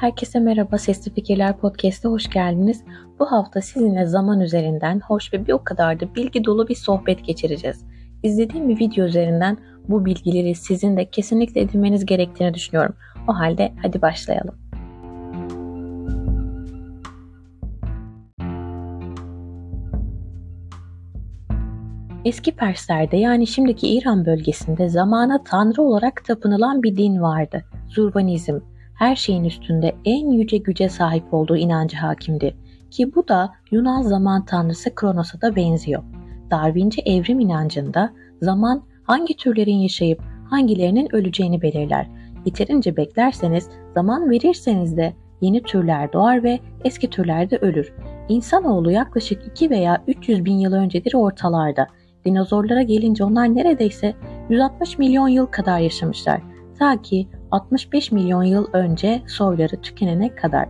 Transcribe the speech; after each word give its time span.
Herkese 0.00 0.40
merhaba 0.40 0.78
Sesli 0.78 1.14
Fikirler 1.14 1.56
Podcast'a 1.56 2.08
hoş 2.08 2.30
geldiniz. 2.30 2.84
Bu 3.18 3.32
hafta 3.32 3.60
sizinle 3.60 4.06
zaman 4.06 4.40
üzerinden 4.40 5.00
hoş 5.00 5.32
ve 5.32 5.46
bir 5.46 5.52
o 5.52 5.64
kadar 5.64 6.00
da 6.00 6.14
bilgi 6.14 6.44
dolu 6.44 6.68
bir 6.68 6.74
sohbet 6.74 7.24
geçireceğiz. 7.24 7.84
İzlediğim 8.22 8.68
bir 8.68 8.78
video 8.78 9.04
üzerinden 9.04 9.58
bu 9.88 10.04
bilgileri 10.04 10.54
sizin 10.54 10.96
de 10.96 11.04
kesinlikle 11.04 11.60
edinmeniz 11.60 12.06
gerektiğini 12.06 12.54
düşünüyorum. 12.54 12.94
O 13.28 13.32
halde 13.32 13.72
hadi 13.82 14.02
başlayalım. 14.02 14.54
Eski 22.24 22.56
Perslerde 22.56 23.16
yani 23.16 23.46
şimdiki 23.46 23.88
İran 23.88 24.26
bölgesinde 24.26 24.88
zamana 24.88 25.44
tanrı 25.44 25.82
olarak 25.82 26.24
tapınılan 26.24 26.82
bir 26.82 26.96
din 26.96 27.20
vardı. 27.20 27.64
Zurbanizm 27.88 28.58
her 28.98 29.16
şeyin 29.16 29.44
üstünde 29.44 29.94
en 30.04 30.32
yüce 30.32 30.56
güce 30.56 30.88
sahip 30.88 31.34
olduğu 31.34 31.56
inancı 31.56 31.96
hakimdi. 31.96 32.54
Ki 32.90 33.14
bu 33.14 33.28
da 33.28 33.52
Yunan 33.70 34.02
zaman 34.02 34.44
tanrısı 34.44 34.94
Kronos'a 34.94 35.40
da 35.40 35.56
benziyor. 35.56 36.02
Darwinci 36.50 37.02
evrim 37.02 37.40
inancında 37.40 38.12
zaman 38.42 38.82
hangi 39.02 39.36
türlerin 39.36 39.76
yaşayıp 39.76 40.22
hangilerinin 40.50 41.14
öleceğini 41.14 41.62
belirler. 41.62 42.06
Yeterince 42.46 42.96
beklerseniz, 42.96 43.68
zaman 43.94 44.30
verirseniz 44.30 44.96
de 44.96 45.14
yeni 45.40 45.62
türler 45.62 46.12
doğar 46.12 46.42
ve 46.42 46.60
eski 46.84 47.10
türler 47.10 47.50
de 47.50 47.56
ölür. 47.56 47.92
İnsanoğlu 48.28 48.90
yaklaşık 48.90 49.46
2 49.46 49.70
veya 49.70 50.04
300 50.06 50.44
bin 50.44 50.58
yıl 50.58 50.72
öncedir 50.72 51.14
ortalarda. 51.14 51.86
Dinozorlara 52.24 52.82
gelince 52.82 53.24
onlar 53.24 53.54
neredeyse 53.54 54.14
160 54.48 54.98
milyon 54.98 55.28
yıl 55.28 55.46
kadar 55.46 55.78
yaşamışlar. 55.78 56.42
Ta 56.78 57.02
ki 57.02 57.28
65 57.50 58.12
milyon 58.12 58.42
yıl 58.42 58.66
önce 58.72 59.22
soyları 59.26 59.80
tükenene 59.80 60.34
kadar. 60.34 60.68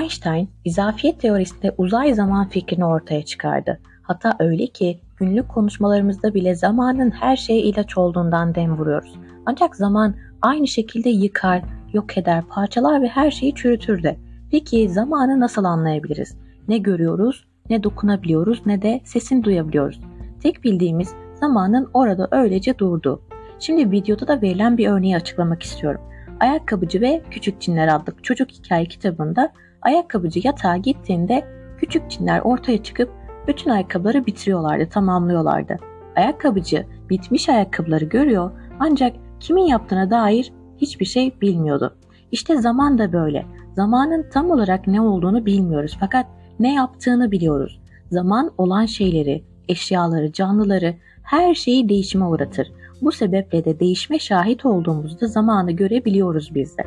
Einstein, 0.00 0.50
izafiyet 0.64 1.20
teorisinde 1.20 1.74
uzay 1.78 2.14
zaman 2.14 2.48
fikrini 2.48 2.84
ortaya 2.84 3.24
çıkardı. 3.24 3.80
Hatta 4.02 4.36
öyle 4.38 4.66
ki 4.66 5.00
günlük 5.16 5.48
konuşmalarımızda 5.48 6.34
bile 6.34 6.54
zamanın 6.54 7.10
her 7.10 7.36
şeye 7.36 7.60
ilaç 7.60 7.98
olduğundan 7.98 8.54
dem 8.54 8.78
vuruyoruz. 8.78 9.14
Ancak 9.46 9.76
zaman 9.76 10.14
aynı 10.42 10.66
şekilde 10.68 11.08
yıkar, 11.08 11.62
yok 11.92 12.18
eder, 12.18 12.44
parçalar 12.48 13.02
ve 13.02 13.08
her 13.08 13.30
şeyi 13.30 13.54
çürütür 13.54 14.02
de. 14.02 14.16
Peki 14.50 14.88
zamanı 14.88 15.40
nasıl 15.40 15.64
anlayabiliriz? 15.64 16.36
Ne 16.68 16.78
görüyoruz, 16.78 17.47
ne 17.70 17.82
dokunabiliyoruz 17.82 18.66
ne 18.66 18.82
de 18.82 19.00
sesini 19.04 19.44
duyabiliyoruz. 19.44 20.00
Tek 20.42 20.64
bildiğimiz 20.64 21.14
zamanın 21.34 21.90
orada 21.94 22.28
öylece 22.30 22.78
durduğu. 22.78 23.22
Şimdi 23.58 23.90
videoda 23.90 24.28
da 24.28 24.42
verilen 24.42 24.78
bir 24.78 24.88
örneği 24.88 25.16
açıklamak 25.16 25.62
istiyorum. 25.62 26.00
Ayakkabıcı 26.40 27.00
ve 27.00 27.22
Küçük 27.30 27.60
Cinler 27.60 27.88
adlı 27.88 28.12
çocuk 28.22 28.50
hikaye 28.50 28.84
kitabında 28.84 29.52
ayakkabıcı 29.82 30.40
yatağa 30.44 30.76
gittiğinde 30.76 31.44
küçük 31.78 32.10
cinler 32.10 32.40
ortaya 32.40 32.82
çıkıp 32.82 33.10
bütün 33.46 33.70
ayakkabıları 33.70 34.26
bitiriyorlardı, 34.26 34.88
tamamlıyorlardı. 34.88 35.76
Ayakkabıcı 36.16 36.86
bitmiş 37.10 37.48
ayakkabıları 37.48 38.04
görüyor 38.04 38.50
ancak 38.80 39.16
kimin 39.40 39.66
yaptığına 39.66 40.10
dair 40.10 40.52
hiçbir 40.76 41.04
şey 41.04 41.40
bilmiyordu. 41.40 41.96
İşte 42.32 42.56
zaman 42.56 42.98
da 42.98 43.12
böyle. 43.12 43.46
Zamanın 43.76 44.26
tam 44.32 44.50
olarak 44.50 44.86
ne 44.86 45.00
olduğunu 45.00 45.46
bilmiyoruz 45.46 45.96
fakat 46.00 46.26
ne 46.58 46.74
yaptığını 46.74 47.30
biliyoruz. 47.30 47.80
Zaman 48.10 48.50
olan 48.58 48.86
şeyleri, 48.86 49.44
eşyaları, 49.68 50.32
canlıları, 50.32 50.94
her 51.22 51.54
şeyi 51.54 51.88
değişime 51.88 52.24
uğratır. 52.24 52.72
Bu 53.02 53.12
sebeple 53.12 53.64
de 53.64 53.80
değişme 53.80 54.18
şahit 54.18 54.66
olduğumuzda 54.66 55.26
zamanı 55.26 55.72
görebiliyoruz 55.72 56.54
biz 56.54 56.78
de. 56.78 56.82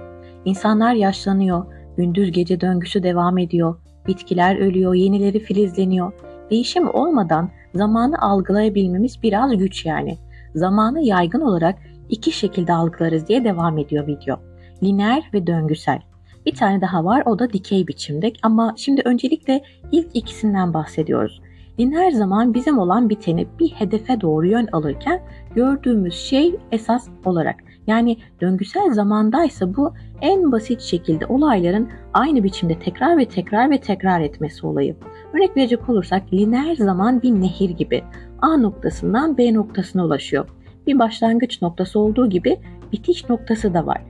İnsanlar 0.45 0.93
yaşlanıyor, 0.93 1.65
gündüz 1.97 2.31
gece 2.31 2.61
döngüsü 2.61 3.03
devam 3.03 3.37
ediyor, 3.37 3.75
bitkiler 4.07 4.55
ölüyor, 4.55 4.93
yenileri 4.93 5.39
filizleniyor. 5.39 6.13
Değişim 6.49 6.95
olmadan 6.95 7.49
zamanı 7.75 8.21
algılayabilmemiz 8.21 9.23
biraz 9.23 9.57
güç 9.57 9.85
yani. 9.85 10.17
Zamanı 10.55 11.01
yaygın 11.01 11.41
olarak 11.41 11.75
iki 12.09 12.31
şekilde 12.31 12.73
algılarız 12.73 13.27
diye 13.27 13.43
devam 13.43 13.77
ediyor 13.77 14.07
video. 14.07 14.39
Lineer 14.83 15.29
ve 15.33 15.47
döngüsel. 15.47 16.10
Bir 16.45 16.55
tane 16.55 16.81
daha 16.81 17.05
var 17.05 17.23
o 17.25 17.39
da 17.39 17.53
dikey 17.53 17.87
biçimde 17.87 18.33
ama 18.43 18.73
şimdi 18.77 19.01
öncelikle 19.05 19.63
ilk 19.91 20.15
ikisinden 20.15 20.73
bahsediyoruz. 20.73 21.41
Lineer 21.79 22.11
zaman 22.11 22.53
bizim 22.53 22.77
olan 22.77 23.09
biteni 23.09 23.47
bir 23.59 23.69
hedefe 23.69 24.21
doğru 24.21 24.47
yön 24.47 24.67
alırken 24.71 25.21
gördüğümüz 25.55 26.13
şey 26.13 26.55
esas 26.71 27.07
olarak. 27.25 27.55
Yani 27.87 28.17
döngüsel 28.41 28.93
zamandaysa 28.93 29.75
bu 29.75 29.93
en 30.21 30.51
basit 30.51 30.81
şekilde 30.81 31.25
olayların 31.25 31.89
aynı 32.13 32.43
biçimde 32.43 32.79
tekrar 32.79 33.17
ve 33.17 33.25
tekrar 33.25 33.69
ve 33.69 33.77
tekrar 33.77 34.21
etmesi 34.21 34.67
olayı. 34.67 34.95
Örnek 35.33 35.57
verecek 35.57 35.89
olursak 35.89 36.33
lineer 36.33 36.75
zaman 36.75 37.21
bir 37.21 37.31
nehir 37.31 37.69
gibi 37.69 38.03
A 38.41 38.57
noktasından 38.57 39.37
B 39.37 39.53
noktasına 39.53 40.05
ulaşıyor. 40.05 40.49
Bir 40.87 40.99
başlangıç 40.99 41.61
noktası 41.61 41.99
olduğu 41.99 42.29
gibi 42.29 42.57
bitiş 42.91 43.29
noktası 43.29 43.73
da 43.73 43.85
var. 43.85 44.01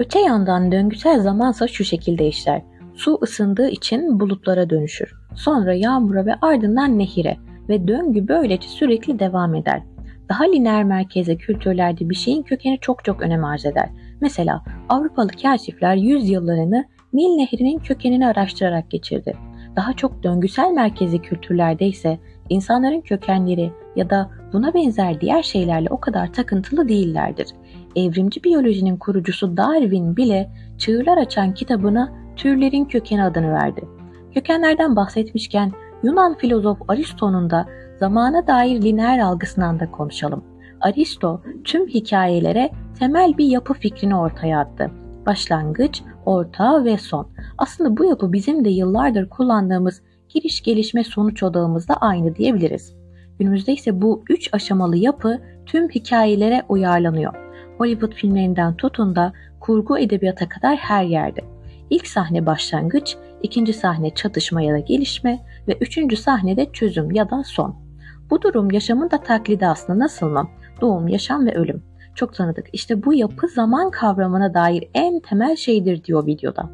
Öte 0.00 0.20
yandan 0.20 0.72
döngüsel 0.72 1.20
zamansa 1.20 1.68
şu 1.68 1.84
şekilde 1.84 2.28
işler. 2.28 2.62
Su 2.94 3.18
ısındığı 3.22 3.68
için 3.68 4.20
bulutlara 4.20 4.70
dönüşür. 4.70 5.12
Sonra 5.34 5.74
yağmura 5.74 6.26
ve 6.26 6.34
ardından 6.42 6.98
nehire 6.98 7.36
ve 7.68 7.88
döngü 7.88 8.28
böylece 8.28 8.68
sürekli 8.68 9.18
devam 9.18 9.54
eder. 9.54 9.82
Daha 10.28 10.44
lineer 10.44 10.84
merkeze 10.84 11.36
kültürlerde 11.36 12.10
bir 12.10 12.14
şeyin 12.14 12.42
kökeni 12.42 12.78
çok 12.80 13.04
çok 13.04 13.22
önem 13.22 13.44
arz 13.44 13.66
eder. 13.66 13.90
Mesela 14.20 14.64
Avrupalı 14.88 15.28
kaşifler 15.42 15.94
yüzyıllarını 15.94 16.84
Nil 17.12 17.36
Nehri'nin 17.36 17.78
kökenini 17.78 18.26
araştırarak 18.26 18.90
geçirdi. 18.90 19.36
Daha 19.76 19.92
çok 19.92 20.22
döngüsel 20.22 20.70
merkezi 20.70 21.18
kültürlerde 21.22 21.86
ise 21.86 22.18
insanların 22.48 23.00
kökenleri 23.00 23.72
ya 23.96 24.10
da 24.10 24.30
buna 24.52 24.74
benzer 24.74 25.20
diğer 25.20 25.42
şeylerle 25.42 25.88
o 25.90 26.00
kadar 26.00 26.32
takıntılı 26.32 26.88
değillerdir 26.88 27.46
evrimci 27.96 28.44
biyolojinin 28.44 28.96
kurucusu 28.96 29.56
Darwin 29.56 30.16
bile 30.16 30.50
Çığırlar 30.78 31.18
Açan 31.18 31.54
kitabına 31.54 32.12
türlerin 32.36 32.84
kökeni 32.84 33.22
adını 33.22 33.52
verdi. 33.52 33.80
Kökenlerden 34.34 34.96
bahsetmişken 34.96 35.72
Yunan 36.02 36.34
filozof 36.34 36.78
Aristo'nun 36.88 37.50
da 37.50 37.66
zamana 37.98 38.46
dair 38.46 38.82
lineer 38.82 39.18
algısından 39.18 39.80
da 39.80 39.90
konuşalım. 39.90 40.44
Aristo 40.80 41.42
tüm 41.64 41.88
hikayelere 41.88 42.70
temel 42.98 43.38
bir 43.38 43.44
yapı 43.44 43.74
fikrini 43.74 44.16
ortaya 44.16 44.60
attı. 44.60 44.90
Başlangıç, 45.26 46.02
orta 46.26 46.84
ve 46.84 46.98
son. 46.98 47.28
Aslında 47.58 47.96
bu 47.96 48.04
yapı 48.04 48.32
bizim 48.32 48.64
de 48.64 48.70
yıllardır 48.70 49.28
kullandığımız 49.28 50.02
giriş 50.28 50.62
gelişme 50.62 51.04
sonuç 51.04 51.42
odağımızda 51.42 51.94
aynı 51.94 52.36
diyebiliriz. 52.36 52.94
Günümüzde 53.38 53.72
ise 53.72 54.02
bu 54.02 54.24
üç 54.28 54.48
aşamalı 54.52 54.96
yapı 54.96 55.40
tüm 55.66 55.88
hikayelere 55.88 56.62
uyarlanıyor. 56.68 57.49
Hollywood 57.80 58.12
filmlerinden 58.12 58.74
tutun 58.74 59.16
da 59.16 59.32
kurgu 59.60 59.98
edebiyata 59.98 60.48
kadar 60.48 60.76
her 60.76 61.04
yerde. 61.04 61.40
İlk 61.90 62.06
sahne 62.06 62.46
başlangıç, 62.46 63.16
ikinci 63.42 63.72
sahne 63.72 64.14
çatışma 64.14 64.62
ya 64.62 64.74
da 64.74 64.78
gelişme 64.78 65.40
ve 65.68 65.78
üçüncü 65.80 66.16
sahnede 66.16 66.72
çözüm 66.72 67.10
ya 67.10 67.30
da 67.30 67.42
son. 67.44 67.76
Bu 68.30 68.42
durum 68.42 68.70
yaşamın 68.70 69.10
da 69.10 69.22
taklidi 69.22 69.66
aslında 69.66 69.98
nasıl 69.98 70.28
mı? 70.28 70.48
Doğum, 70.80 71.08
yaşam 71.08 71.46
ve 71.46 71.54
ölüm. 71.54 71.82
Çok 72.14 72.34
tanıdık. 72.34 72.66
İşte 72.72 73.04
bu 73.04 73.14
yapı 73.14 73.48
zaman 73.48 73.90
kavramına 73.90 74.54
dair 74.54 74.88
en 74.94 75.20
temel 75.20 75.56
şeydir 75.56 76.04
diyor 76.04 76.26
videoda. 76.26 76.70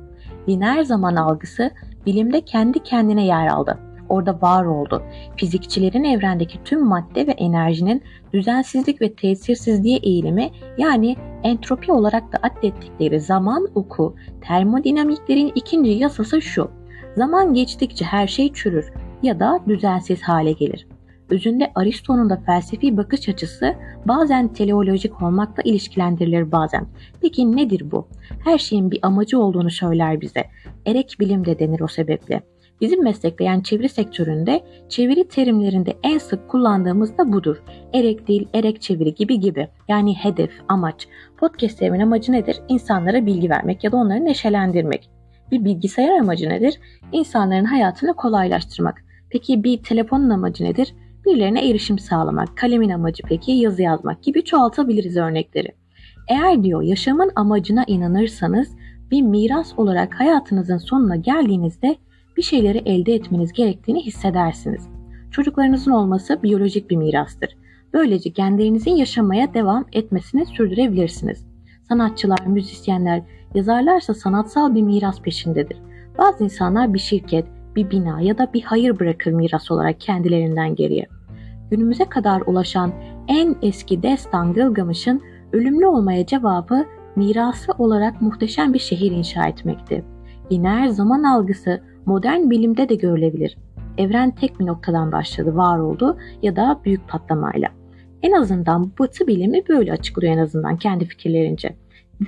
Lineer 0.49 0.83
zaman 0.83 1.17
algısı 1.17 1.71
bilimde 2.07 2.41
kendi 2.41 2.83
kendine 2.83 3.27
yer 3.27 3.47
aldı 3.47 3.86
orada 4.09 4.41
var 4.43 4.65
oldu. 4.65 5.03
Fizikçilerin 5.37 6.05
evrendeki 6.05 6.65
tüm 6.65 6.87
madde 6.87 7.27
ve 7.27 7.33
enerjinin 7.33 8.03
düzensizlik 8.33 9.01
ve 9.01 9.15
tesirsizliğe 9.15 9.99
eğilimi 9.99 10.51
yani 10.79 11.17
entropi 11.43 11.93
olarak 11.93 12.33
da 12.33 12.39
addettikleri 12.43 13.21
zaman 13.21 13.69
oku, 13.75 14.15
termodinamiklerin 14.41 15.53
ikinci 15.55 15.91
yasası 15.91 16.43
şu. 16.43 16.71
Zaman 17.17 17.55
geçtikçe 17.55 18.05
her 18.05 18.27
şey 18.27 18.53
çürür 18.53 18.93
ya 19.23 19.41
da 19.41 19.61
düzensiz 19.69 20.23
hale 20.23 20.53
gelir. 20.53 20.87
Özünde 21.31 21.73
Aristo'nun 21.75 22.31
da 22.31 22.37
felsefi 22.47 22.97
bakış 22.97 23.29
açısı 23.29 23.75
bazen 24.05 24.53
teleolojik 24.53 25.23
olmakla 25.23 25.63
ilişkilendirilir 25.63 26.53
bazen. 26.53 26.87
Peki 27.23 27.57
nedir 27.57 27.91
bu? 27.91 28.09
Her 28.45 28.59
şeyin 28.59 28.91
bir 28.91 28.99
amacı 29.03 29.39
olduğunu 29.41 29.71
söyler 29.71 30.21
bize. 30.21 30.45
Erek 30.87 31.17
bilim 31.21 31.45
de 31.45 31.59
denir 31.59 31.81
o 31.81 31.87
sebeple. 31.87 32.43
Bizim 32.81 33.03
meslekte 33.03 33.45
yani 33.45 33.63
çeviri 33.63 33.89
sektöründe 33.89 34.65
çeviri 34.89 35.29
terimlerinde 35.29 35.97
en 36.03 36.19
sık 36.19 36.49
kullandığımız 36.49 37.19
da 37.19 37.33
budur. 37.33 37.63
Erek 37.93 38.29
dil, 38.29 38.47
erek 38.55 38.83
çeviri 38.83 39.15
gibi 39.15 39.41
gibi. 39.41 39.69
Yani 39.89 40.15
hedef, 40.15 40.51
amaç. 40.69 41.09
Podcastlerimin 41.37 42.01
amacı 42.01 42.33
nedir? 42.33 42.57
İnsanlara 42.69 43.27
bilgi 43.27 43.51
vermek 43.51 43.85
ya 43.85 43.93
da 43.93 43.97
onları 43.97 44.25
neşelendirmek. 44.25 45.11
Bir 45.51 45.65
bilgisayar 45.65 46.19
amacı 46.19 46.49
nedir? 46.49 46.81
İnsanların 47.13 47.65
hayatını 47.65 48.15
kolaylaştırmak. 48.15 49.05
Peki 49.31 49.65
bir 49.65 49.83
telefonun 49.83 50.31
amacı 50.31 50.65
nedir? 50.65 50.95
Birilerine 51.27 51.71
erişim 51.71 51.99
sağlamak. 51.99 52.57
Kalemin 52.57 52.91
amacı 52.91 53.23
peki 53.29 53.53
yazı 53.53 53.83
yazmak 53.83 54.23
gibi 54.23 54.45
çoğaltabiliriz 54.45 55.17
örnekleri. 55.17 55.69
Eğer 56.29 56.65
diyor 56.65 56.83
yaşamın 56.83 57.31
amacına 57.37 57.85
inanırsanız 57.87 58.77
bir 59.11 59.23
miras 59.23 59.79
olarak 59.79 60.21
hayatınızın 60.21 60.79
sonuna 60.79 61.17
geldiğinizde 61.17 61.97
bir 62.37 62.43
şeyleri 62.43 62.79
elde 62.79 63.15
etmeniz 63.15 63.53
gerektiğini 63.53 64.07
hissedersiniz. 64.07 64.89
Çocuklarınızın 65.31 65.91
olması 65.91 66.43
biyolojik 66.43 66.91
bir 66.91 66.97
mirastır. 66.97 67.57
Böylece 67.93 68.31
genlerinizin 68.31 68.97
yaşamaya 68.97 69.55
devam 69.55 69.85
etmesini 69.93 70.47
sürdürebilirsiniz. 70.47 71.47
Sanatçılar, 71.89 72.47
müzisyenler, 72.47 73.23
yazarlarsa 73.55 74.15
sanatsal 74.15 74.75
bir 74.75 74.83
miras 74.83 75.21
peşindedir. 75.21 75.77
Bazı 76.19 76.45
insanlar 76.45 76.95
bir 76.95 76.99
şirket, 76.99 77.47
bir 77.77 77.91
bina 77.91 78.21
ya 78.21 78.39
da 78.39 78.53
bir 78.55 78.63
hayır 78.63 78.99
bırakır 78.99 79.33
miras 79.33 79.71
olarak 79.71 80.01
kendilerinden 80.01 80.75
geriye. 80.75 81.07
Günümüze 81.71 82.05
kadar 82.05 82.43
ulaşan 82.47 82.93
en 83.29 83.57
eski 83.63 84.03
destan 84.03 84.53
Gılgamış'ın 84.53 85.23
ölümlü 85.53 85.87
olmaya 85.87 86.27
cevabı 86.27 86.87
mirası 87.17 87.73
olarak 87.79 88.23
muhteşem 88.23 88.75
bir 88.75 88.79
şehir 88.79 89.11
inşa 89.11 89.47
etmekti. 89.47 90.05
Lineer 90.53 90.87
zaman 90.87 91.23
algısı 91.23 91.83
modern 92.07 92.51
bilimde 92.51 92.89
de 92.89 92.95
görülebilir. 92.95 93.57
Evren 93.99 94.31
tek 94.31 94.61
bir 94.61 94.67
noktadan 94.67 95.13
başladı, 95.13 95.57
var 95.57 95.79
oldu 95.79 96.17
ya 96.43 96.57
da 96.57 96.81
büyük 96.85 97.09
patlamayla. 97.09 97.69
En 98.23 98.33
azından 98.33 98.93
Batı 98.99 99.27
bilimi 99.27 99.69
böyle 99.69 99.93
açıklıyor 99.93 100.35
en 100.35 100.39
azından 100.39 100.77
kendi 100.77 101.05
fikirlerince. 101.05 101.77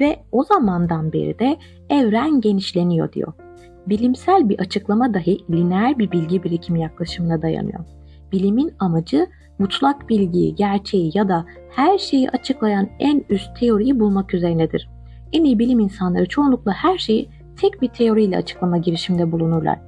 Ve 0.01 0.17
o 0.33 0.45
zamandan 0.45 1.13
beri 1.13 1.39
de 1.39 1.57
evren 1.91 2.41
genişleniyor 2.41 3.13
diyor. 3.13 3.33
Bilimsel 3.87 4.49
bir 4.49 4.59
açıklama 4.59 5.15
dahi 5.15 5.39
lineer 5.51 5.99
bir 5.99 6.11
bilgi 6.11 6.43
birikimi 6.43 6.81
yaklaşımına 6.81 7.43
dayanıyor. 7.43 7.85
Bilimin 8.33 8.73
amacı 8.79 9.27
mutlak 9.59 10.09
bilgiyi, 10.09 10.55
gerçeği 10.55 11.11
ya 11.15 11.29
da 11.29 11.47
her 11.71 11.99
şeyi 11.99 12.31
açıklayan 12.31 12.89
en 12.99 13.25
üst 13.29 13.57
teoriyi 13.61 14.01
bulmak 14.01 14.35
üzerinedir. 14.35 14.89
En 15.33 15.45
iyi 15.45 15.59
bilim 15.59 15.81
insanları 15.81 16.27
çoğunlukla 16.27 16.73
her 16.73 16.99
şeyi 16.99 17.29
tek 17.61 17.83
bir 17.83 17.89
teoriyle 17.89 18.37
açıklama 18.37 18.79
girişiminde 18.79 19.33
bulunurlar. 19.33 19.79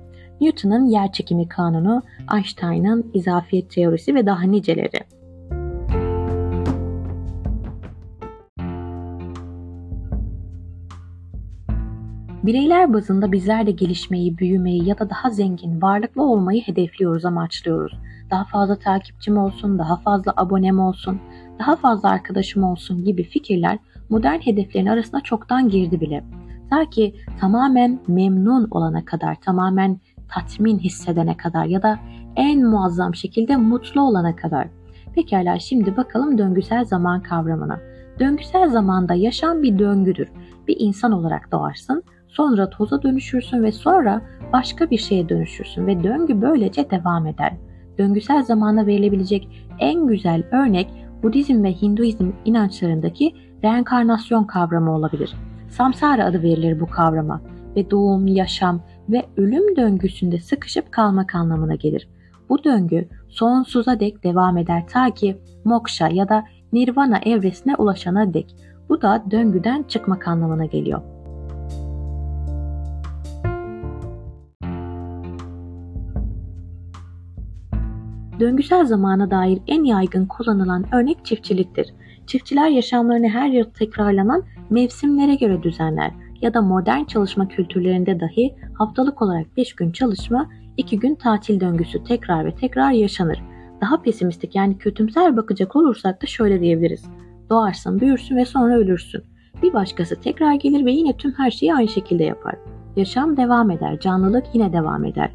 Newton'un 0.40 0.84
yer 0.84 1.12
çekimi 1.12 1.48
kanunu, 1.48 2.02
Einstein'ın 2.34 3.10
izafiyet 3.14 3.70
teorisi 3.70 4.14
ve 4.14 4.26
daha 4.26 4.42
niceleri. 4.42 5.00
Bireyler 12.44 12.92
bazında 12.92 13.32
bizler 13.32 13.66
de 13.66 13.70
gelişmeyi, 13.70 14.38
büyümeyi 14.38 14.88
ya 14.88 14.98
da 14.98 15.10
daha 15.10 15.30
zengin, 15.30 15.82
varlıklı 15.82 16.22
olmayı 16.22 16.62
hedefliyoruz, 16.62 17.24
amaçlıyoruz. 17.24 17.98
Daha 18.30 18.44
fazla 18.44 18.76
takipçim 18.76 19.36
olsun, 19.38 19.78
daha 19.78 19.96
fazla 19.96 20.32
abonem 20.36 20.78
olsun, 20.78 21.20
daha 21.58 21.76
fazla 21.76 22.10
arkadaşım 22.10 22.64
olsun 22.64 23.04
gibi 23.04 23.22
fikirler 23.22 23.78
modern 24.08 24.38
hedeflerin 24.38 24.86
arasına 24.86 25.20
çoktan 25.20 25.68
girdi 25.68 26.00
bile. 26.00 26.24
Ta 26.70 26.90
ki 26.90 27.14
tamamen 27.40 28.00
memnun 28.08 28.68
olana 28.70 29.04
kadar, 29.04 29.34
tamamen 29.40 30.00
tatmin 30.28 30.78
hissedene 30.78 31.36
kadar 31.36 31.64
ya 31.64 31.82
da 31.82 31.98
en 32.36 32.66
muazzam 32.66 33.14
şekilde 33.14 33.56
mutlu 33.56 34.00
olana 34.00 34.36
kadar. 34.36 34.68
Pekala 35.14 35.58
şimdi 35.58 35.96
bakalım 35.96 36.38
döngüsel 36.38 36.84
zaman 36.84 37.22
kavramına. 37.22 37.80
Döngüsel 38.18 38.68
zamanda 38.68 39.14
yaşam 39.14 39.62
bir 39.62 39.78
döngüdür. 39.78 40.28
Bir 40.68 40.76
insan 40.78 41.12
olarak 41.12 41.52
doğarsın, 41.52 42.02
sonra 42.28 42.70
toza 42.70 43.02
dönüşürsün 43.02 43.62
ve 43.62 43.72
sonra 43.72 44.22
başka 44.52 44.90
bir 44.90 44.98
şeye 44.98 45.28
dönüşürsün 45.28 45.86
ve 45.86 46.04
döngü 46.04 46.42
böylece 46.42 46.90
devam 46.90 47.26
eder. 47.26 47.52
Döngüsel 47.98 48.42
zamana 48.42 48.86
verilebilecek 48.86 49.66
en 49.78 50.06
güzel 50.06 50.42
örnek 50.52 50.88
Budizm 51.22 51.62
ve 51.62 51.72
Hinduizm 51.72 52.30
inançlarındaki 52.44 53.34
reenkarnasyon 53.64 54.44
kavramı 54.44 54.96
olabilir. 54.96 55.34
Samsara 55.70 56.24
adı 56.24 56.42
verilir 56.42 56.80
bu 56.80 56.86
kavrama 56.86 57.40
ve 57.76 57.90
doğum, 57.90 58.26
yaşam 58.26 58.80
ve 59.08 59.26
ölüm 59.36 59.76
döngüsünde 59.76 60.40
sıkışıp 60.40 60.92
kalmak 60.92 61.34
anlamına 61.34 61.74
gelir. 61.74 62.08
Bu 62.48 62.64
döngü 62.64 63.08
sonsuza 63.28 64.00
dek 64.00 64.24
devam 64.24 64.58
eder 64.58 64.86
ta 64.88 65.10
ki 65.10 65.40
moksha 65.64 66.08
ya 66.08 66.28
da 66.28 66.44
nirvana 66.72 67.18
evresine 67.18 67.76
ulaşana 67.76 68.34
dek. 68.34 68.54
Bu 68.88 69.02
da 69.02 69.24
döngüden 69.30 69.82
çıkmak 69.82 70.28
anlamına 70.28 70.64
geliyor. 70.64 71.02
Döngüsel 78.40 78.86
zamana 78.86 79.30
dair 79.30 79.58
en 79.66 79.84
yaygın 79.84 80.26
kullanılan 80.26 80.84
örnek 80.94 81.24
çiftçiliktir. 81.24 81.94
Çiftçiler 82.30 82.68
yaşamlarını 82.68 83.28
her 83.28 83.48
yıl 83.48 83.64
tekrarlanan 83.64 84.42
mevsimlere 84.70 85.34
göre 85.34 85.62
düzenler 85.62 86.10
ya 86.42 86.54
da 86.54 86.62
modern 86.62 87.04
çalışma 87.04 87.48
kültürlerinde 87.48 88.20
dahi 88.20 88.54
haftalık 88.78 89.22
olarak 89.22 89.56
5 89.56 89.74
gün 89.74 89.92
çalışma, 89.92 90.50
2 90.76 90.98
gün 90.98 91.14
tatil 91.14 91.60
döngüsü 91.60 92.04
tekrar 92.04 92.44
ve 92.44 92.54
tekrar 92.54 92.90
yaşanır. 92.90 93.42
Daha 93.80 94.02
pesimistik 94.02 94.54
yani 94.54 94.78
kötümser 94.78 95.36
bakacak 95.36 95.76
olursak 95.76 96.22
da 96.22 96.26
şöyle 96.26 96.60
diyebiliriz. 96.60 97.04
Doğarsın, 97.50 98.00
büyürsün 98.00 98.36
ve 98.36 98.44
sonra 98.44 98.76
ölürsün. 98.76 99.22
Bir 99.62 99.72
başkası 99.72 100.20
tekrar 100.20 100.54
gelir 100.54 100.84
ve 100.84 100.92
yine 100.92 101.16
tüm 101.16 101.32
her 101.32 101.50
şeyi 101.50 101.74
aynı 101.74 101.88
şekilde 101.88 102.24
yapar. 102.24 102.54
Yaşam 102.96 103.36
devam 103.36 103.70
eder, 103.70 104.00
canlılık 104.00 104.44
yine 104.54 104.72
devam 104.72 105.04
eder. 105.04 105.30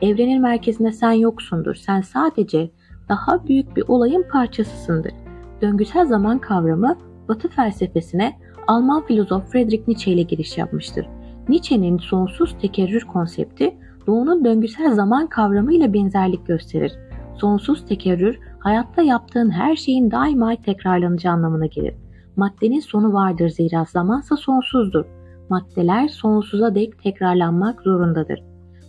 Evrenin 0.00 0.42
merkezinde 0.42 0.92
sen 0.92 1.12
yoksundur. 1.12 1.74
Sen 1.74 2.00
sadece 2.00 2.70
daha 3.08 3.46
büyük 3.46 3.76
bir 3.76 3.84
olayın 3.88 4.24
parçasısındır. 4.32 5.12
Döngüsel 5.62 6.06
zaman 6.06 6.38
kavramı 6.38 6.96
Batı 7.28 7.48
felsefesine 7.48 8.32
Alman 8.66 9.06
filozof 9.06 9.52
Friedrich 9.52 9.88
Nietzsche 9.88 10.12
ile 10.12 10.22
giriş 10.22 10.58
yapmıştır. 10.58 11.06
Nietzsche'nin 11.48 11.98
sonsuz 11.98 12.56
tekerrür 12.58 13.00
konsepti 13.00 13.76
doğunun 14.06 14.44
döngüsel 14.44 14.92
zaman 14.94 15.26
kavramı 15.26 15.72
ile 15.72 15.92
benzerlik 15.92 16.46
gösterir. 16.46 16.92
Sonsuz 17.34 17.86
tekerrür, 17.86 18.38
hayatta 18.58 19.02
yaptığın 19.02 19.50
her 19.50 19.76
şeyin 19.76 20.10
daima 20.10 20.56
tekrarlanacağı 20.56 21.32
anlamına 21.32 21.66
gelir. 21.66 21.94
Maddenin 22.36 22.80
sonu 22.80 23.12
vardır 23.12 23.48
zira 23.48 23.84
zamansa 23.84 24.36
sonsuzdur. 24.36 25.04
Maddeler 25.48 26.08
sonsuza 26.08 26.74
dek 26.74 27.02
tekrarlanmak 27.02 27.82
zorundadır. 27.82 28.42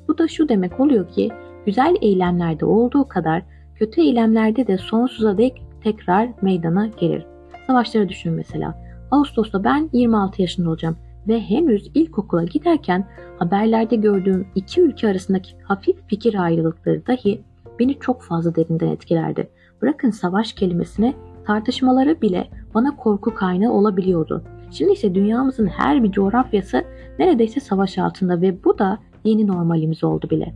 Bu 0.07 0.17
da 0.17 0.27
şu 0.27 0.49
demek 0.49 0.79
oluyor 0.79 1.07
ki 1.09 1.29
güzel 1.65 1.95
eylemlerde 2.01 2.65
olduğu 2.65 3.07
kadar 3.07 3.43
kötü 3.75 4.01
eylemlerde 4.01 4.67
de 4.67 4.77
sonsuza 4.77 5.37
dek 5.37 5.61
tekrar 5.83 6.29
meydana 6.41 6.87
gelir. 6.87 7.25
Savaşları 7.67 8.09
düşünün 8.09 8.35
mesela. 8.35 8.81
Ağustos'ta 9.11 9.63
ben 9.63 9.89
26 9.93 10.41
yaşında 10.41 10.69
olacağım 10.69 10.97
ve 11.27 11.41
henüz 11.41 11.91
ilkokula 11.93 12.43
giderken 12.43 13.07
haberlerde 13.39 13.95
gördüğüm 13.95 14.47
iki 14.55 14.81
ülke 14.81 15.07
arasındaki 15.07 15.51
hafif 15.63 15.95
fikir 16.07 16.35
ayrılıkları 16.35 17.07
dahi 17.07 17.41
beni 17.79 17.99
çok 17.99 18.21
fazla 18.21 18.55
derinden 18.55 18.87
etkilerdi. 18.87 19.49
Bırakın 19.81 20.09
savaş 20.09 20.53
kelimesine 20.53 21.13
tartışmaları 21.45 22.21
bile 22.21 22.47
bana 22.73 22.95
korku 22.95 23.33
kaynağı 23.33 23.71
olabiliyordu. 23.71 24.43
Şimdi 24.71 24.91
ise 24.93 25.15
dünyamızın 25.15 25.67
her 25.67 26.03
bir 26.03 26.11
coğrafyası 26.11 26.83
neredeyse 27.19 27.59
savaş 27.59 27.97
altında 27.97 28.41
ve 28.41 28.63
bu 28.63 28.79
da 28.79 28.99
yeni 29.23 29.47
normalimiz 29.47 30.03
oldu 30.03 30.29
bile. 30.29 30.53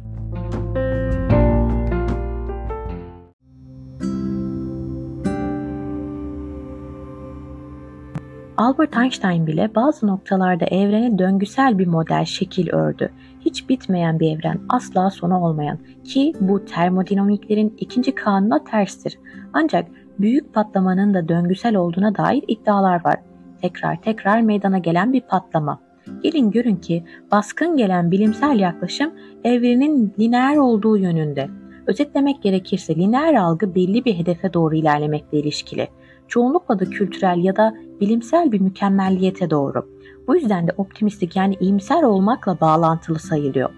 Albert 8.58 8.98
Einstein 8.98 9.48
bile 9.48 9.76
bazı 9.76 10.08
noktalarda 10.08 10.66
evrene 10.66 11.20
döngüsel 11.20 11.78
bir 11.78 11.88
model 11.88 12.26
şekil 12.26 12.74
ördü. 12.74 13.10
Hiç 13.46 13.70
bitmeyen 13.70 14.20
bir 14.20 14.38
evren, 14.38 14.60
asla 14.70 15.10
sonu 15.10 15.40
olmayan 15.40 15.80
ki 16.04 16.34
bu 16.40 16.66
termodinamiklerin 16.66 17.76
ikinci 17.78 18.16
kanuna 18.16 18.64
terstir. 18.64 19.20
Ancak 19.54 19.88
büyük 20.20 20.54
patlamanın 20.54 21.14
da 21.14 21.30
döngüsel 21.30 21.76
olduğuna 21.76 22.16
dair 22.16 22.44
iddialar 22.48 23.06
var. 23.06 23.16
Tekrar 23.62 24.02
tekrar 24.02 24.42
meydana 24.42 24.78
gelen 24.78 25.14
bir 25.14 25.22
patlama. 25.22 25.80
Gelin 26.24 26.52
görün 26.52 26.76
ki 26.76 27.04
baskın 27.32 27.78
gelen 27.78 28.12
bilimsel 28.12 28.60
yaklaşım 28.60 29.14
evrenin 29.44 30.14
lineer 30.20 30.58
olduğu 30.58 30.98
yönünde. 30.98 31.50
Özetlemek 31.88 32.44
gerekirse 32.44 32.96
lineer 32.96 33.34
algı 33.34 33.76
belli 33.76 34.06
bir 34.06 34.14
hedefe 34.14 34.54
doğru 34.54 34.76
ilerlemekle 34.76 35.40
ilişkili. 35.40 35.88
Çoğunlukla 36.28 36.80
da 36.80 36.86
kültürel 36.86 37.44
ya 37.44 37.56
da 37.56 37.76
bilimsel 38.02 38.52
bir 38.52 38.62
mükemmelliyete 38.62 39.50
doğru. 39.50 39.88
Bu 40.28 40.36
yüzden 40.36 40.68
de 40.68 40.72
optimistik 40.78 41.36
yani 41.36 41.56
iyimser 41.60 42.04
olmakla 42.04 42.60
bağlantılı 42.62 43.20
sayılıyor. 43.20 43.70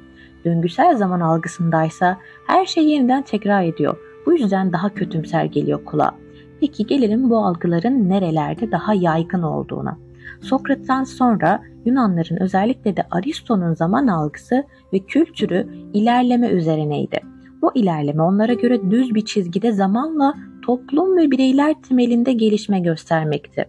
Döngüsel 0.45 0.97
zaman 0.97 1.19
algısındaysa 1.19 2.17
her 2.47 2.65
şey 2.65 2.89
yeniden 2.89 3.23
tekrar 3.23 3.63
ediyor. 3.63 3.97
Bu 4.25 4.33
yüzden 4.33 4.73
daha 4.73 4.93
kötümser 4.93 5.45
geliyor 5.45 5.85
kulağa. 5.85 6.15
Peki 6.59 6.85
gelelim 6.85 7.29
bu 7.29 7.37
algıların 7.37 8.09
nerelerde 8.09 8.71
daha 8.71 8.93
yaygın 8.93 9.41
olduğuna. 9.41 9.97
Sokrat'tan 10.41 11.03
sonra 11.03 11.61
Yunanların 11.87 12.37
özellikle 12.41 12.97
de 12.97 13.03
Aristo'nun 13.11 13.73
zaman 13.73 14.07
algısı 14.07 14.63
ve 14.93 14.99
kültürü 14.99 15.67
ilerleme 15.93 16.49
üzerineydi. 16.49 17.19
Bu 17.61 17.71
ilerleme 17.75 18.21
onlara 18.21 18.53
göre 18.53 18.91
düz 18.91 19.15
bir 19.15 19.25
çizgide 19.25 19.71
zamanla 19.71 20.33
toplum 20.67 21.17
ve 21.17 21.31
bireyler 21.31 21.75
temelinde 21.81 22.33
gelişme 22.33 22.79
göstermekti. 22.79 23.65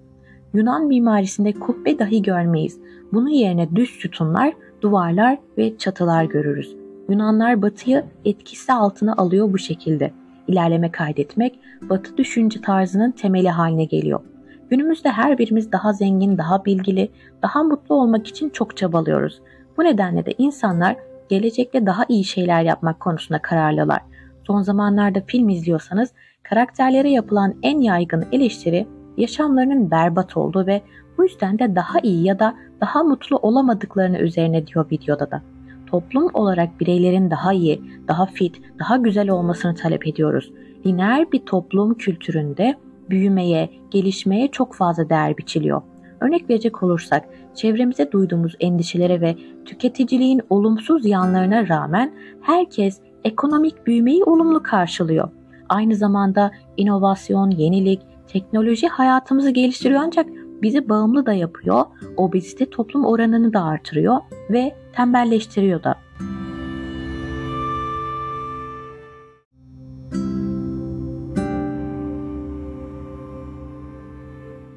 Yunan 0.54 0.86
mimarisinde 0.86 1.52
kubbe 1.52 1.98
dahi 1.98 2.22
görmeyiz. 2.22 2.80
Bunun 3.12 3.28
yerine 3.28 3.76
düz 3.76 3.90
sütunlar, 3.90 4.52
duvarlar 4.80 5.38
ve 5.58 5.78
çatılar 5.78 6.24
görürüz. 6.24 6.76
Yunanlar 7.08 7.62
batıyı 7.62 8.04
etkisi 8.24 8.72
altına 8.72 9.14
alıyor 9.16 9.52
bu 9.52 9.58
şekilde. 9.58 10.12
İlerleme 10.48 10.90
kaydetmek 10.90 11.58
batı 11.82 12.16
düşünce 12.16 12.60
tarzının 12.60 13.10
temeli 13.10 13.48
haline 13.48 13.84
geliyor. 13.84 14.20
Günümüzde 14.70 15.08
her 15.08 15.38
birimiz 15.38 15.72
daha 15.72 15.92
zengin, 15.92 16.38
daha 16.38 16.64
bilgili, 16.64 17.10
daha 17.42 17.62
mutlu 17.62 17.94
olmak 17.94 18.26
için 18.26 18.50
çok 18.50 18.76
çabalıyoruz. 18.76 19.40
Bu 19.76 19.84
nedenle 19.84 20.26
de 20.26 20.34
insanlar 20.38 20.96
gelecekte 21.28 21.86
daha 21.86 22.04
iyi 22.08 22.24
şeyler 22.24 22.62
yapmak 22.62 23.00
konusunda 23.00 23.42
kararlılar. 23.42 24.00
Son 24.46 24.62
zamanlarda 24.62 25.20
film 25.26 25.48
izliyorsanız 25.48 26.12
karakterlere 26.48 27.10
yapılan 27.10 27.54
en 27.62 27.80
yaygın 27.80 28.24
eleştiri 28.32 28.86
yaşamlarının 29.16 29.90
berbat 29.90 30.36
olduğu 30.36 30.66
ve 30.66 30.82
bu 31.18 31.24
yüzden 31.24 31.58
de 31.58 31.74
daha 31.74 32.00
iyi 32.00 32.24
ya 32.24 32.38
da 32.38 32.54
daha 32.80 33.02
mutlu 33.02 33.36
olamadıklarını 33.36 34.18
üzerine 34.18 34.66
diyor 34.66 34.90
videoda 34.90 35.30
da. 35.30 35.42
Toplum 35.86 36.30
olarak 36.34 36.80
bireylerin 36.80 37.30
daha 37.30 37.52
iyi, 37.52 37.82
daha 38.08 38.26
fit, 38.26 38.60
daha 38.78 38.96
güzel 38.96 39.30
olmasını 39.30 39.74
talep 39.74 40.06
ediyoruz. 40.06 40.52
Lineer 40.86 41.32
bir 41.32 41.38
toplum 41.38 41.94
kültüründe 41.94 42.74
büyümeye, 43.10 43.70
gelişmeye 43.90 44.48
çok 44.48 44.74
fazla 44.74 45.08
değer 45.08 45.38
biçiliyor. 45.38 45.82
Örnek 46.20 46.50
verecek 46.50 46.82
olursak, 46.82 47.24
çevremize 47.54 48.12
duyduğumuz 48.12 48.56
endişelere 48.60 49.20
ve 49.20 49.36
tüketiciliğin 49.64 50.40
olumsuz 50.50 51.06
yanlarına 51.06 51.68
rağmen 51.68 52.12
herkes 52.40 53.00
ekonomik 53.24 53.86
büyümeyi 53.86 54.24
olumlu 54.24 54.62
karşılıyor. 54.62 55.28
Aynı 55.68 55.94
zamanda 55.94 56.50
inovasyon, 56.76 57.50
yenilik, 57.50 58.00
teknoloji 58.26 58.88
hayatımızı 58.88 59.50
geliştiriyor 59.50 60.00
ancak 60.04 60.26
bizi 60.62 60.88
bağımlı 60.88 61.26
da 61.26 61.32
yapıyor, 61.32 61.84
obezite 62.16 62.70
toplum 62.70 63.04
oranını 63.04 63.52
da 63.52 63.62
artırıyor 63.62 64.16
ve 64.50 64.74
tembelleştiriyor 64.92 65.82
da. 65.82 65.94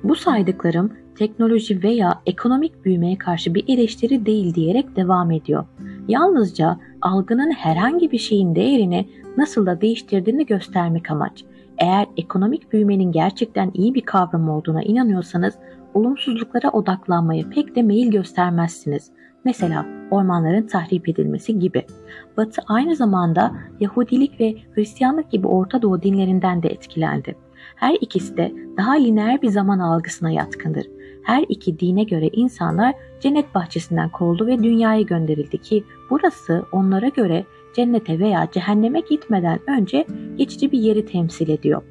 Bu 0.03 0.15
saydıklarım 0.15 0.93
teknoloji 1.15 1.83
veya 1.83 2.21
ekonomik 2.25 2.85
büyümeye 2.85 3.17
karşı 3.17 3.55
bir 3.55 3.63
eleştiri 3.67 4.25
değil 4.25 4.55
diyerek 4.55 4.95
devam 4.95 5.31
ediyor. 5.31 5.65
Yalnızca 6.07 6.79
algının 7.01 7.51
herhangi 7.51 8.11
bir 8.11 8.17
şeyin 8.17 8.55
değerini 8.55 9.09
nasıl 9.37 9.65
da 9.65 9.81
değiştirdiğini 9.81 10.45
göstermek 10.45 11.11
amaç. 11.11 11.43
Eğer 11.77 12.07
ekonomik 12.17 12.73
büyümenin 12.73 13.11
gerçekten 13.11 13.71
iyi 13.73 13.93
bir 13.93 14.01
kavram 14.01 14.49
olduğuna 14.49 14.83
inanıyorsanız 14.83 15.53
olumsuzluklara 15.93 16.69
odaklanmaya 16.69 17.49
pek 17.49 17.75
de 17.75 17.81
meyil 17.81 18.11
göstermezsiniz. 18.11 19.11
Mesela 19.45 19.85
ormanların 20.11 20.67
tahrip 20.67 21.09
edilmesi 21.09 21.59
gibi. 21.59 21.85
Batı 22.37 22.61
aynı 22.67 22.95
zamanda 22.95 23.51
Yahudilik 23.79 24.39
ve 24.39 24.55
Hristiyanlık 24.75 25.31
gibi 25.31 25.47
Orta 25.47 25.81
Doğu 25.81 26.01
dinlerinden 26.01 26.63
de 26.63 26.69
etkilendi. 26.69 27.35
Her 27.75 27.97
ikisi 28.01 28.37
de 28.37 28.51
daha 28.77 28.93
lineer 28.93 29.41
bir 29.41 29.49
zaman 29.49 29.79
algısına 29.79 30.31
yatkındır. 30.31 30.85
Her 31.23 31.45
iki 31.49 31.79
dine 31.79 32.03
göre 32.03 32.27
insanlar 32.27 32.93
cennet 33.19 33.55
bahçesinden 33.55 34.09
kovuldu 34.09 34.47
ve 34.47 34.63
dünyaya 34.63 35.01
gönderildi 35.01 35.57
ki 35.57 35.83
burası 36.09 36.65
onlara 36.71 37.07
göre 37.07 37.45
cennete 37.75 38.19
veya 38.19 38.47
cehenneme 38.51 38.99
gitmeden 38.99 39.59
önce 39.69 40.05
geçici 40.37 40.71
bir 40.71 40.79
yeri 40.79 41.05
temsil 41.05 41.49
ediyor. 41.49 41.81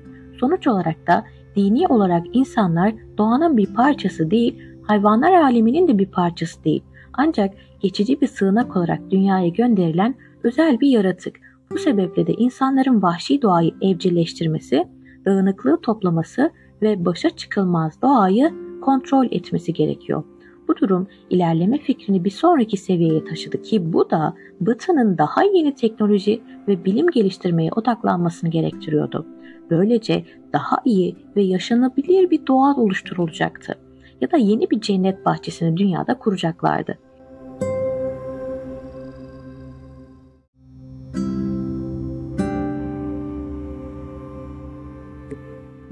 Sonuç 0.41 0.67
olarak 0.67 1.07
da 1.07 1.25
dini 1.57 1.87
olarak 1.87 2.27
insanlar 2.33 2.95
doğanın 3.19 3.57
bir 3.57 3.75
parçası 3.75 4.31
değil, 4.31 4.63
hayvanlar 4.83 5.33
aleminin 5.33 5.89
de 5.89 5.99
bir 5.99 6.07
parçası 6.07 6.65
değil. 6.65 6.83
Ancak 7.13 7.55
geçici 7.81 8.21
bir 8.21 8.27
sığınak 8.27 8.77
olarak 8.77 9.11
dünyaya 9.11 9.49
gönderilen 9.49 10.15
özel 10.43 10.81
bir 10.81 10.89
yaratık. 10.89 11.37
Bu 11.73 11.79
sebeple 11.79 12.27
de 12.27 12.33
insanların 12.33 13.03
vahşi 13.03 13.43
doğayı 13.43 13.75
evcilleştirmesi, 13.83 14.89
dağınıklığı 15.27 15.81
toplaması 15.81 16.51
ve 16.83 17.05
başa 17.05 17.31
çıkılmaz 17.31 18.03
doğayı 18.03 18.53
kontrol 18.81 19.27
etmesi 19.31 19.73
gerekiyor. 19.73 20.23
Bu 20.69 20.77
durum 20.77 21.09
ilerleme 21.31 21.79
fikrini 21.79 22.25
bir 22.25 22.31
sonraki 22.31 22.77
seviyeye 22.77 23.25
taşıdı 23.25 23.63
ki 23.63 23.93
bu 23.93 24.11
da 24.11 24.35
Batı'nın 24.61 25.19
daha 25.19 25.43
yeni 25.43 25.75
teknoloji 25.75 26.41
ve 26.69 26.85
bilim 26.85 27.07
geliştirmeye 27.07 27.71
odaklanmasını 27.73 28.51
gerektiriyordu. 28.51 29.27
Böylece 29.71 30.25
daha 30.53 30.77
iyi 30.85 31.17
ve 31.37 31.43
yaşanabilir 31.43 32.31
bir 32.31 32.47
doğa 32.47 32.75
oluşturulacaktı 32.77 33.79
ya 34.21 34.31
da 34.31 34.37
yeni 34.37 34.71
bir 34.71 34.81
cennet 34.81 35.27
bahçesini 35.27 35.77
dünyada 35.77 36.19
kuracaklardı. 36.19 36.99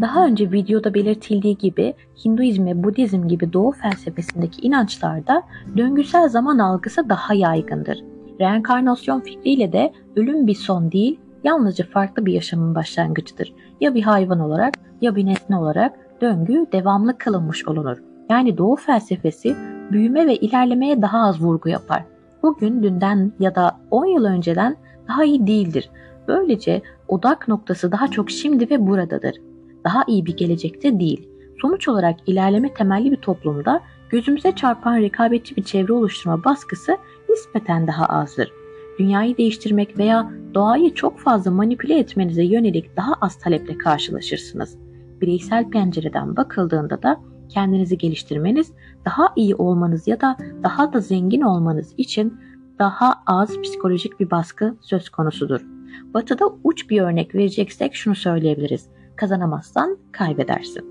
Daha 0.00 0.26
önce 0.26 0.52
videoda 0.52 0.94
belirtildiği 0.94 1.58
gibi 1.58 1.94
Hinduizm 2.24 2.66
ve 2.66 2.84
Budizm 2.84 3.28
gibi 3.28 3.52
Doğu 3.52 3.72
felsefesindeki 3.72 4.66
inançlarda 4.66 5.42
döngüsel 5.76 6.28
zaman 6.28 6.58
algısı 6.58 7.08
daha 7.08 7.34
yaygındır. 7.34 7.98
Reenkarnasyon 8.40 9.20
fikriyle 9.20 9.72
de 9.72 9.92
ölüm 10.16 10.46
bir 10.46 10.54
son 10.54 10.92
değil, 10.92 11.20
yalnızca 11.44 11.84
farklı 11.84 12.26
bir 12.26 12.32
yaşamın 12.32 12.74
başlangıcıdır. 12.74 13.52
Ya 13.80 13.94
bir 13.94 14.02
hayvan 14.02 14.40
olarak 14.40 14.74
ya 15.00 15.16
bir 15.16 15.26
nesne 15.26 15.56
olarak 15.56 15.92
döngü 16.20 16.66
devamlı 16.72 17.18
kılınmış 17.18 17.68
olunur. 17.68 17.98
Yani 18.30 18.58
Doğu 18.58 18.76
felsefesi 18.76 19.56
büyüme 19.92 20.26
ve 20.26 20.36
ilerlemeye 20.36 21.02
daha 21.02 21.18
az 21.18 21.40
vurgu 21.40 21.68
yapar. 21.68 22.04
Bugün 22.42 22.82
dünden 22.82 23.32
ya 23.40 23.54
da 23.54 23.76
10 23.90 24.06
yıl 24.06 24.24
önceden 24.24 24.76
daha 25.08 25.24
iyi 25.24 25.46
değildir. 25.46 25.90
Böylece 26.28 26.82
odak 27.08 27.48
noktası 27.48 27.92
daha 27.92 28.08
çok 28.08 28.30
şimdi 28.30 28.70
ve 28.70 28.86
buradadır 28.86 29.47
daha 29.84 30.04
iyi 30.06 30.26
bir 30.26 30.36
gelecekte 30.36 31.00
değil. 31.00 31.28
Sonuç 31.60 31.88
olarak 31.88 32.16
ilerleme 32.26 32.74
temelli 32.74 33.10
bir 33.10 33.16
toplumda 33.16 33.80
gözümüze 34.10 34.52
çarpan 34.52 34.96
rekabetçi 34.96 35.56
bir 35.56 35.62
çevre 35.62 35.92
oluşturma 35.92 36.44
baskısı 36.44 36.96
nispeten 37.28 37.86
daha 37.86 38.06
azdır. 38.06 38.52
Dünyayı 38.98 39.36
değiştirmek 39.36 39.98
veya 39.98 40.32
doğayı 40.54 40.94
çok 40.94 41.18
fazla 41.18 41.50
manipüle 41.50 41.98
etmenize 41.98 42.44
yönelik 42.44 42.96
daha 42.96 43.12
az 43.20 43.38
taleple 43.38 43.78
karşılaşırsınız. 43.78 44.78
Bireysel 45.20 45.70
pencereden 45.70 46.36
bakıldığında 46.36 47.02
da 47.02 47.20
kendinizi 47.48 47.98
geliştirmeniz, 47.98 48.72
daha 49.04 49.32
iyi 49.36 49.54
olmanız 49.54 50.08
ya 50.08 50.20
da 50.20 50.36
daha 50.62 50.92
da 50.92 51.00
zengin 51.00 51.40
olmanız 51.40 51.94
için 51.96 52.40
daha 52.78 53.14
az 53.26 53.60
psikolojik 53.62 54.20
bir 54.20 54.30
baskı 54.30 54.76
söz 54.80 55.08
konusudur. 55.08 55.66
Batı'da 56.14 56.44
uç 56.64 56.90
bir 56.90 57.00
örnek 57.00 57.34
vereceksek 57.34 57.94
şunu 57.94 58.14
söyleyebiliriz 58.14 58.88
kazanamazsan 59.18 59.98
kaybedersin. 60.12 60.84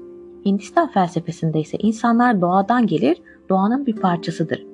Hindistan 0.46 0.92
felsefesinde 0.92 1.60
ise 1.60 1.78
insanlar 1.78 2.42
doğadan 2.42 2.88
gelir, 2.88 3.18
doğanın 3.50 3.86
bir 3.86 3.96
parçasıdır. 3.96 4.66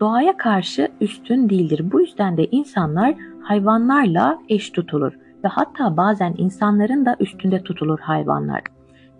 Doğaya 0.00 0.36
karşı 0.36 0.88
üstün 1.00 1.48
değildir. 1.48 1.92
Bu 1.92 2.00
yüzden 2.00 2.36
de 2.36 2.46
insanlar 2.46 3.14
hayvanlarla 3.40 4.38
eş 4.48 4.70
tutulur 4.70 5.12
ve 5.44 5.48
hatta 5.48 5.96
bazen 5.96 6.34
insanların 6.38 7.06
da 7.06 7.16
üstünde 7.20 7.62
tutulur 7.62 7.98
hayvanlar. 7.98 8.62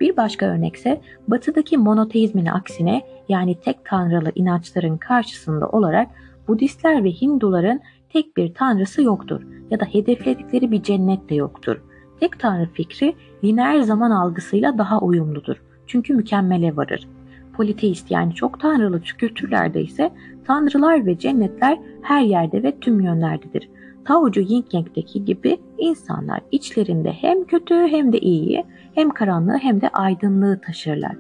Bir 0.01 0.17
başka 0.17 0.47
örnekse 0.47 1.01
batıdaki 1.29 1.79
monoteizmin 1.79 2.47
aksine 2.47 3.03
yani 3.29 3.61
tek 3.61 3.85
tanrılı 3.85 4.33
inançların 4.35 4.97
karşısında 4.97 5.69
olarak 5.69 6.09
Budistler 6.49 7.05
ve 7.05 7.11
Hinduların 7.11 7.81
tek 8.13 8.37
bir 8.37 8.55
tanrısı 8.55 9.03
yoktur 9.03 9.43
ya 9.71 9.81
da 9.81 9.85
hedefledikleri 9.85 10.71
bir 10.71 10.83
cennet 10.83 11.31
de 11.31 11.35
yoktur. 11.35 11.83
Tek 12.21 12.39
tanrı 12.41 12.67
fikri 12.73 13.15
lineer 13.45 13.81
zaman 13.81 14.11
algısıyla 14.11 14.79
daha 14.79 15.01
uyumludur. 15.01 15.57
Çünkü 15.87 16.15
mükemmele 16.15 16.77
varır. 16.77 17.09
Politeist 17.53 18.11
yani 18.11 18.35
çok 18.35 18.61
tanrılı 18.61 19.01
kültürlerde 19.01 19.83
ise 19.83 20.11
tanrılar 20.45 21.07
ve 21.07 21.19
cennetler 21.19 21.79
her 22.03 22.23
yerde 22.23 22.63
ve 22.63 22.81
tüm 22.81 23.01
yönlerdedir. 23.01 23.69
Taocu 24.05 24.41
Yin 24.41 24.65
Yang'deki 24.73 25.25
gibi 25.25 25.59
insanlar 25.79 26.41
içlerinde 26.51 27.13
hem 27.13 27.45
kötü 27.45 27.75
hem 27.75 28.13
de 28.13 28.19
iyiyi, 28.19 28.65
hem 28.95 29.11
karanlığı 29.11 29.59
hem 29.59 29.81
de 29.81 29.89
aydınlığı 29.89 30.61
taşırlar. 30.61 31.17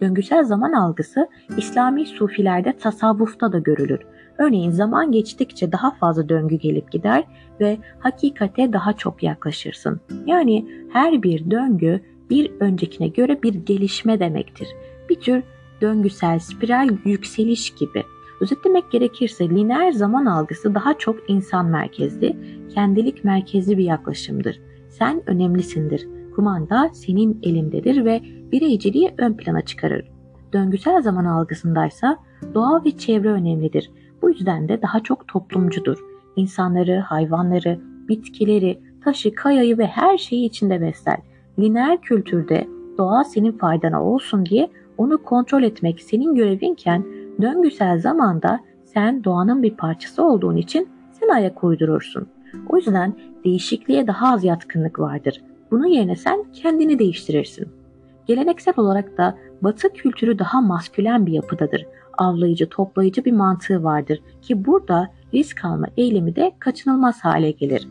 Döngüsel 0.00 0.44
zaman 0.44 0.72
algısı 0.72 1.28
İslami 1.56 2.06
sufilerde 2.06 2.76
tasavvufta 2.76 3.52
da 3.52 3.58
görülür. 3.58 4.00
Örneğin 4.38 4.70
zaman 4.70 5.12
geçtikçe 5.12 5.72
daha 5.72 5.90
fazla 5.90 6.28
döngü 6.28 6.56
gelip 6.56 6.92
gider 6.92 7.24
ve 7.60 7.78
hakikate 7.98 8.72
daha 8.72 8.92
çok 8.92 9.22
yaklaşırsın. 9.22 10.00
Yani 10.26 10.66
her 10.92 11.22
bir 11.22 11.50
döngü 11.50 12.00
bir 12.30 12.50
öncekine 12.60 13.08
göre 13.08 13.42
bir 13.42 13.54
gelişme 13.54 14.20
demektir. 14.20 14.68
Bir 15.10 15.20
tür 15.20 15.42
döngüsel, 15.80 16.38
spiral 16.38 16.88
yükseliş 17.04 17.70
gibi. 17.74 18.02
Özetlemek 18.40 18.90
gerekirse 18.90 19.48
lineer 19.48 19.92
zaman 19.92 20.26
algısı 20.26 20.74
daha 20.74 20.98
çok 20.98 21.30
insan 21.30 21.66
merkezli, 21.66 22.36
kendilik 22.74 23.24
merkezli 23.24 23.78
bir 23.78 23.84
yaklaşımdır. 23.84 24.60
Sen 24.88 25.22
önemlisindir. 25.26 26.08
Kumanda 26.36 26.90
senin 26.92 27.40
elindedir 27.42 28.04
ve 28.04 28.20
bireyciliği 28.52 29.14
ön 29.18 29.36
plana 29.36 29.60
çıkarır. 29.60 30.10
Döngüsel 30.52 31.02
zaman 31.02 31.24
algısındaysa 31.24 32.16
doğa 32.54 32.84
ve 32.84 32.90
çevre 32.90 33.28
önemlidir. 33.28 33.90
Bu 34.22 34.30
yüzden 34.30 34.68
de 34.68 34.82
daha 34.82 35.00
çok 35.00 35.28
toplumcudur. 35.28 35.98
İnsanları, 36.36 36.98
hayvanları, 36.98 37.80
bitkileri, 38.08 38.80
taşı, 39.04 39.34
kayayı 39.34 39.78
ve 39.78 39.86
her 39.86 40.18
şeyi 40.18 40.46
içinde 40.46 40.80
besler. 40.80 41.18
Lineer 41.58 42.00
kültürde 42.00 42.68
doğa 42.98 43.24
senin 43.24 43.52
faydana 43.52 44.04
olsun 44.04 44.46
diye 44.46 44.70
onu 44.98 45.22
kontrol 45.22 45.62
etmek 45.62 46.02
senin 46.02 46.34
görevinken 46.34 47.04
döngüsel 47.42 47.98
zamanda 47.98 48.60
sen 48.84 49.24
doğanın 49.24 49.62
bir 49.62 49.76
parçası 49.76 50.24
olduğun 50.24 50.56
için 50.56 50.88
sen 51.12 51.28
ayak 51.28 51.64
uydurursun. 51.64 52.28
O 52.68 52.76
yüzden 52.76 53.14
değişikliğe 53.44 54.06
daha 54.06 54.32
az 54.32 54.44
yatkınlık 54.44 54.98
vardır. 54.98 55.42
Bunun 55.70 55.86
yerine 55.86 56.16
sen 56.16 56.44
kendini 56.52 56.98
değiştirirsin. 56.98 57.68
Geleneksel 58.28 58.74
olarak 58.76 59.18
da 59.18 59.38
Batı 59.62 59.92
kültürü 59.92 60.38
daha 60.38 60.60
maskülen 60.60 61.26
bir 61.26 61.32
yapıdadır. 61.32 61.86
Avlayıcı, 62.18 62.68
toplayıcı 62.68 63.24
bir 63.24 63.32
mantığı 63.32 63.84
vardır 63.84 64.20
ki 64.42 64.64
burada 64.64 65.10
risk 65.34 65.64
alma 65.64 65.86
eylemi 65.96 66.36
de 66.36 66.52
kaçınılmaz 66.58 67.24
hale 67.24 67.50
gelir. 67.50 67.88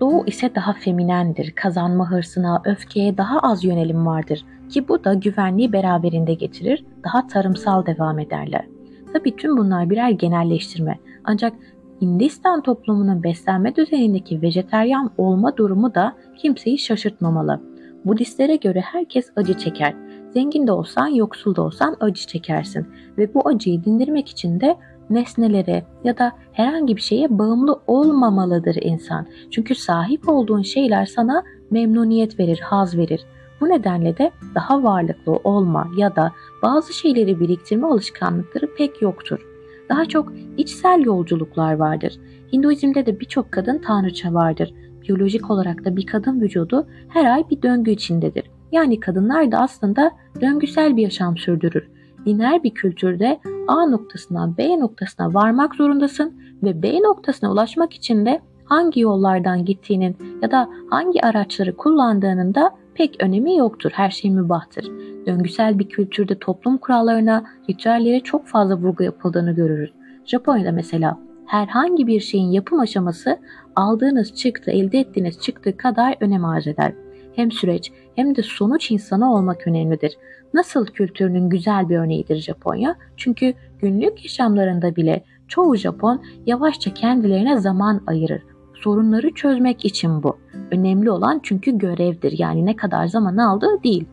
Doğu 0.00 0.26
ise 0.26 0.54
daha 0.54 0.72
feminendir. 0.72 1.52
Kazanma 1.56 2.10
hırsına, 2.10 2.62
öfkeye 2.64 3.18
daha 3.18 3.38
az 3.38 3.64
yönelim 3.64 4.06
vardır 4.06 4.44
ki 4.68 4.88
bu 4.88 5.04
da 5.04 5.14
güvenliği 5.14 5.72
beraberinde 5.72 6.34
getirir, 6.34 6.84
daha 7.04 7.26
tarımsal 7.26 7.86
devam 7.86 8.18
ederler. 8.18 8.64
Tabi 9.12 9.36
tüm 9.36 9.56
bunlar 9.56 9.90
birer 9.90 10.10
genelleştirme. 10.10 10.98
Ancak 11.24 11.52
Hindistan 12.00 12.62
toplumunun 12.62 13.22
beslenme 13.22 13.76
düzenindeki 13.76 14.42
vejeteryan 14.42 15.10
olma 15.18 15.56
durumu 15.56 15.94
da 15.94 16.16
kimseyi 16.36 16.78
şaşırtmamalı. 16.78 17.60
Budistlere 18.04 18.56
göre 18.56 18.80
herkes 18.80 19.30
acı 19.36 19.54
çeker. 19.54 19.94
Zengin 20.30 20.66
de 20.66 20.72
olsan, 20.72 21.06
yoksul 21.06 21.56
da 21.56 21.62
olsan 21.62 21.96
acı 22.00 22.26
çekersin 22.26 22.86
ve 23.18 23.34
bu 23.34 23.48
acıyı 23.48 23.84
dindirmek 23.84 24.28
için 24.28 24.60
de 24.60 24.76
nesnelere 25.10 25.84
ya 26.04 26.18
da 26.18 26.32
herhangi 26.52 26.96
bir 26.96 27.00
şeye 27.00 27.38
bağımlı 27.38 27.80
olmamalıdır 27.86 28.76
insan. 28.82 29.26
Çünkü 29.50 29.74
sahip 29.74 30.28
olduğun 30.28 30.62
şeyler 30.62 31.06
sana 31.06 31.42
memnuniyet 31.70 32.38
verir, 32.40 32.60
haz 32.60 32.96
verir. 32.96 33.24
Bu 33.60 33.68
nedenle 33.68 34.18
de 34.18 34.30
daha 34.54 34.82
varlıklı 34.82 35.32
olma 35.32 35.88
ya 35.96 36.16
da 36.16 36.32
bazı 36.62 36.92
şeyleri 36.92 37.40
biriktirme 37.40 37.86
alışkanlıkları 37.86 38.74
pek 38.74 39.02
yoktur. 39.02 39.53
Daha 39.88 40.04
çok 40.04 40.32
içsel 40.56 41.00
yolculuklar 41.04 41.74
vardır. 41.74 42.20
Hinduizm'de 42.52 43.06
de 43.06 43.20
birçok 43.20 43.52
kadın 43.52 43.78
tanrıça 43.78 44.34
vardır. 44.34 44.74
Biyolojik 45.02 45.50
olarak 45.50 45.84
da 45.84 45.96
bir 45.96 46.06
kadın 46.06 46.40
vücudu 46.40 46.86
her 47.08 47.34
ay 47.34 47.44
bir 47.50 47.62
döngü 47.62 47.90
içindedir. 47.90 48.50
Yani 48.72 49.00
kadınlar 49.00 49.52
da 49.52 49.58
aslında 49.58 50.10
döngüsel 50.40 50.96
bir 50.96 51.02
yaşam 51.02 51.36
sürdürür. 51.36 51.90
Lineer 52.26 52.62
bir 52.62 52.70
kültürde 52.70 53.40
A 53.68 53.86
noktasından 53.86 54.56
B 54.56 54.80
noktasına 54.80 55.34
varmak 55.34 55.74
zorundasın 55.74 56.40
ve 56.62 56.82
B 56.82 57.02
noktasına 57.02 57.52
ulaşmak 57.52 57.92
için 57.92 58.26
de 58.26 58.40
hangi 58.64 59.00
yollardan 59.00 59.64
gittiğinin 59.64 60.16
ya 60.42 60.50
da 60.50 60.68
hangi 60.90 61.26
araçları 61.26 61.76
kullandığının 61.76 62.54
da 62.54 62.70
pek 62.94 63.16
önemi 63.22 63.56
yoktur. 63.56 63.90
Her 63.94 64.10
şey 64.10 64.30
mübahtır. 64.30 64.90
Döngüsel 65.26 65.78
bir 65.78 65.88
kültürde 65.88 66.38
toplum 66.38 66.78
kurallarına, 66.78 67.44
ritüellere 67.70 68.20
çok 68.20 68.46
fazla 68.46 68.76
vurgu 68.76 69.02
yapıldığını 69.02 69.54
görürüz. 69.54 69.92
Japonya'da 70.24 70.72
mesela 70.72 71.18
herhangi 71.46 72.06
bir 72.06 72.20
şeyin 72.20 72.50
yapım 72.50 72.80
aşaması 72.80 73.38
aldığınız 73.76 74.34
çıktı, 74.34 74.70
elde 74.70 74.98
ettiğiniz 74.98 75.40
çıktı 75.40 75.76
kadar 75.76 76.16
önem 76.20 76.44
arz 76.44 76.66
eder. 76.66 76.92
Hem 77.36 77.52
süreç 77.52 77.92
hem 78.16 78.36
de 78.36 78.42
sonuç 78.42 78.90
insanı 78.90 79.34
olmak 79.34 79.66
önemlidir. 79.66 80.16
Nasıl 80.54 80.86
kültürünün 80.86 81.48
güzel 81.48 81.88
bir 81.88 81.96
örneğidir 81.96 82.36
Japonya? 82.36 82.96
Çünkü 83.16 83.54
günlük 83.78 84.24
yaşamlarında 84.24 84.96
bile 84.96 85.24
çoğu 85.48 85.76
Japon 85.76 86.22
yavaşça 86.46 86.94
kendilerine 86.94 87.58
zaman 87.60 88.00
ayırır. 88.06 88.42
Sorunları 88.84 89.34
çözmek 89.34 89.84
için 89.84 90.22
bu. 90.22 90.36
Önemli 90.70 91.10
olan 91.10 91.40
çünkü 91.42 91.78
görevdir. 91.78 92.34
Yani 92.38 92.66
ne 92.66 92.76
kadar 92.76 93.06
zaman 93.06 93.36
aldığı 93.36 93.82
değil. 93.84 94.04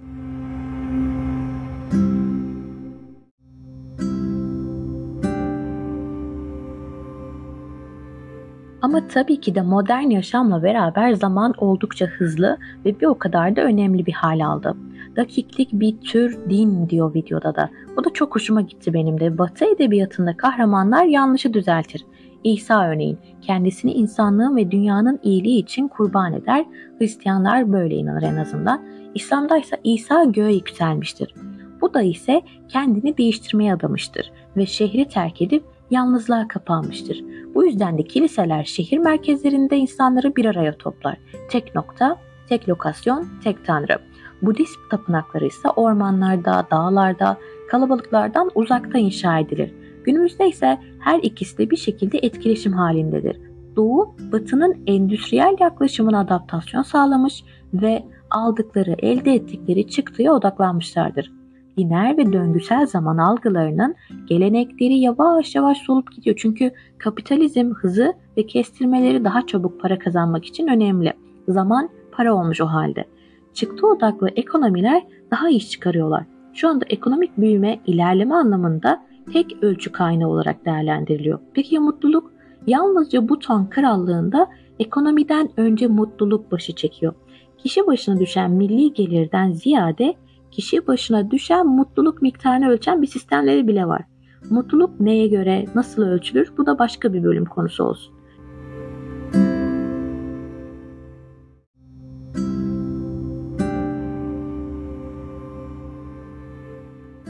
Ama 8.82 9.08
tabii 9.08 9.40
ki 9.40 9.56
de 9.56 9.62
modern 9.62 10.10
yaşamla 10.10 10.64
beraber 10.64 11.14
zaman 11.14 11.54
oldukça 11.58 12.06
hızlı 12.06 12.58
ve 12.86 13.00
bir 13.00 13.06
o 13.06 13.18
kadar 13.18 13.56
da 13.56 13.62
önemli 13.62 14.06
bir 14.06 14.14
hal 14.14 14.46
aldı. 14.46 14.76
Dakiklik 15.16 15.70
bir 15.74 16.02
tür 16.02 16.38
din 16.50 16.90
diyor 16.90 17.14
videoda 17.14 17.56
da. 17.56 17.70
Bu 17.98 18.04
da 18.04 18.10
çok 18.14 18.36
hoşuma 18.36 18.62
gitti 18.62 18.94
benim 18.94 19.20
de. 19.20 19.38
Batı 19.38 19.66
edebiyatında 19.66 20.38
kahramanlar 20.38 21.06
yanlışı 21.06 21.54
düzeltir. 21.54 22.06
İsa 22.44 22.88
örneğin 22.88 23.20
kendisini 23.42 23.92
insanlığın 23.92 24.56
ve 24.56 24.72
dünyanın 24.72 25.20
iyiliği 25.24 25.60
için 25.60 25.88
kurban 25.88 26.34
eder. 26.34 26.66
Hristiyanlar 27.00 27.74
böyle 27.74 27.96
inanır 27.96 28.22
en 28.22 28.36
azından. 28.36 28.82
İslam'da 29.16 29.58
ise 29.58 29.80
İsa 29.84 30.24
göğe 30.24 30.54
yükselmiştir. 30.54 31.36
Bu 31.82 31.94
da 31.94 32.02
ise 32.02 32.42
kendini 32.70 33.18
değiştirmeye 33.18 33.74
adamıştır 33.74 34.32
ve 34.58 34.66
şehri 34.66 35.08
terk 35.08 35.42
edip 35.42 35.64
yalnızlığa 35.92 36.48
kapanmıştır. 36.48 37.24
Bu 37.56 37.66
yüzden 37.66 37.98
de 37.98 38.04
kiliseler 38.04 38.64
şehir 38.64 38.98
merkezlerinde 38.98 39.78
insanları 39.78 40.36
bir 40.36 40.46
araya 40.46 40.78
toplar. 40.78 41.18
Tek 41.50 41.76
nokta, 41.76 42.18
tek 42.50 42.70
lokasyon, 42.70 43.28
tek 43.44 43.66
tanrı. 43.66 43.98
Budist 44.42 44.78
tapınakları 44.92 45.46
ise 45.46 45.70
ormanlarda, 45.70 46.68
dağlarda, 46.72 47.38
kalabalıklardan 47.70 48.52
uzakta 48.56 48.98
inşa 48.98 49.40
edilir. 49.40 49.74
Günümüzde 50.04 50.48
ise 50.48 50.78
her 51.00 51.20
ikisi 51.20 51.58
de 51.58 51.70
bir 51.70 51.78
şekilde 51.78 52.18
etkileşim 52.18 52.74
halindedir. 52.74 53.38
Doğu, 53.76 54.16
Batı'nın 54.32 54.76
endüstriyel 54.88 55.56
yaklaşımına 55.60 56.20
adaptasyon 56.20 56.82
sağlamış 56.82 57.44
ve 57.74 58.04
aldıkları, 58.30 58.96
elde 59.00 59.34
ettikleri 59.34 59.88
çıktıya 59.88 60.34
odaklanmışlardır. 60.34 61.32
Lineer 61.80 62.18
ve 62.18 62.34
döngüsel 62.34 62.88
zaman 62.88 63.18
algılarının 63.18 63.96
gelenekleri 64.26 65.00
yavaş 65.00 65.56
yavaş 65.56 65.78
solup 65.78 66.12
gidiyor. 66.12 66.36
Çünkü 66.40 66.72
kapitalizm 66.98 67.74
hızı 67.74 68.14
ve 68.38 68.48
kestirmeleri 68.48 69.24
daha 69.24 69.48
çabuk 69.48 69.82
para 69.82 70.00
kazanmak 70.00 70.46
için 70.46 70.68
önemli. 70.68 71.14
Zaman 71.48 71.90
para 72.12 72.36
olmuş 72.36 72.62
o 72.62 72.66
halde. 72.66 73.06
Çıktı 73.54 73.88
odaklı 73.88 74.30
ekonomiler 74.36 75.04
daha 75.32 75.50
iş 75.50 75.70
çıkarıyorlar. 75.70 76.24
Şu 76.54 76.70
anda 76.70 76.86
ekonomik 76.90 77.38
büyüme, 77.38 77.80
ilerleme 77.86 78.36
anlamında 78.36 79.04
tek 79.34 79.64
ölçü 79.64 79.92
kaynağı 79.92 80.30
olarak 80.30 80.66
değerlendiriliyor. 80.66 81.40
Peki 81.54 81.76
ya 81.76 81.82
mutluluk? 81.82 82.32
Yalnızca 82.68 83.30
Buton 83.30 83.66
krallığında 83.66 84.48
ekonomiden 84.80 85.50
önce 85.58 85.88
mutluluk 85.88 86.52
başı 86.52 86.76
çekiyor. 86.76 87.14
Kişi 87.58 87.88
başına 87.88 88.20
düşen 88.20 88.52
milli 88.52 88.94
gelirden 88.94 89.52
ziyade 89.52 90.16
kişi 90.52 90.88
başına 90.88 91.32
düşen 91.32 91.68
mutluluk 91.68 92.22
miktarını 92.22 92.70
ölçen 92.70 93.02
bir 93.02 93.08
sistemleri 93.08 93.68
bile 93.68 93.86
var. 93.86 94.02
Mutluluk 94.50 95.00
neye 95.00 95.28
göre, 95.28 95.66
nasıl 95.76 96.02
ölçülür? 96.02 96.54
Bu 96.58 96.66
da 96.66 96.80
başka 96.80 97.14
bir 97.14 97.24
bölüm 97.24 97.46
konusu 97.46 97.84
olsun. 97.84 98.14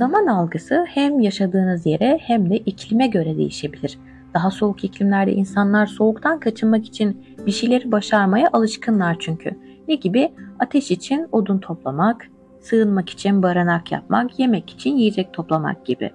Zaman 0.01 0.27
algısı 0.27 0.85
hem 0.87 1.19
yaşadığınız 1.19 1.85
yere 1.85 2.19
hem 2.21 2.49
de 2.49 2.57
iklime 2.57 3.07
göre 3.07 3.37
değişebilir. 3.37 3.99
Daha 4.33 4.51
soğuk 4.51 4.83
iklimlerde 4.83 5.33
insanlar 5.33 5.85
soğuktan 5.85 6.39
kaçınmak 6.39 6.85
için 6.85 7.25
bir 7.45 7.51
şeyleri 7.51 7.91
başarmaya 7.91 8.49
alışkınlar 8.53 9.15
çünkü. 9.19 9.51
Ne 9.87 9.95
gibi? 9.95 10.33
Ateş 10.59 10.91
için 10.91 11.27
odun 11.31 11.57
toplamak, 11.57 12.27
sığınmak 12.61 13.09
için 13.09 13.43
barınak 13.43 13.91
yapmak, 13.91 14.39
yemek 14.39 14.69
için 14.69 14.95
yiyecek 14.95 15.33
toplamak 15.33 15.85
gibi. 15.85 16.11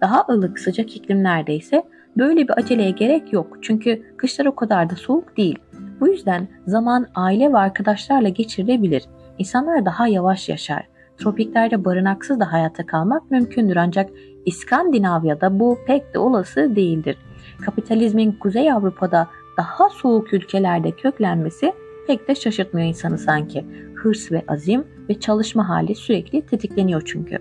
Daha 0.00 0.26
ılık 0.30 0.58
sıcak 0.58 0.96
iklimlerde 0.96 1.54
ise 1.54 1.82
böyle 2.16 2.48
bir 2.48 2.58
aceleye 2.58 2.90
gerek 2.90 3.32
yok 3.32 3.58
çünkü 3.62 4.02
kışlar 4.16 4.46
o 4.46 4.54
kadar 4.54 4.90
da 4.90 4.96
soğuk 4.96 5.36
değil. 5.36 5.58
Bu 6.00 6.08
yüzden 6.08 6.48
zaman 6.66 7.06
aile 7.14 7.52
ve 7.52 7.58
arkadaşlarla 7.58 8.28
geçirilebilir. 8.28 9.04
İnsanlar 9.38 9.84
daha 9.84 10.08
yavaş 10.08 10.48
yaşar. 10.48 10.92
Tropiklerde 11.18 11.84
barınaksız 11.84 12.40
da 12.40 12.52
hayatta 12.52 12.86
kalmak 12.86 13.30
mümkündür 13.30 13.76
ancak 13.76 14.10
İskandinavya'da 14.46 15.60
bu 15.60 15.78
pek 15.86 16.14
de 16.14 16.18
olası 16.18 16.76
değildir. 16.76 17.16
Kapitalizmin 17.64 18.32
Kuzey 18.32 18.72
Avrupa'da 18.72 19.28
daha 19.56 19.88
soğuk 19.88 20.32
ülkelerde 20.32 20.90
köklenmesi 20.90 21.72
pek 22.06 22.28
de 22.28 22.34
şaşırtmıyor 22.34 22.88
insanı 22.88 23.18
sanki. 23.18 23.66
Hırs 23.94 24.32
ve 24.32 24.44
azim 24.48 24.84
ve 25.08 25.20
çalışma 25.20 25.68
hali 25.68 25.94
sürekli 25.94 26.46
tetikleniyor 26.46 27.02
çünkü. 27.04 27.38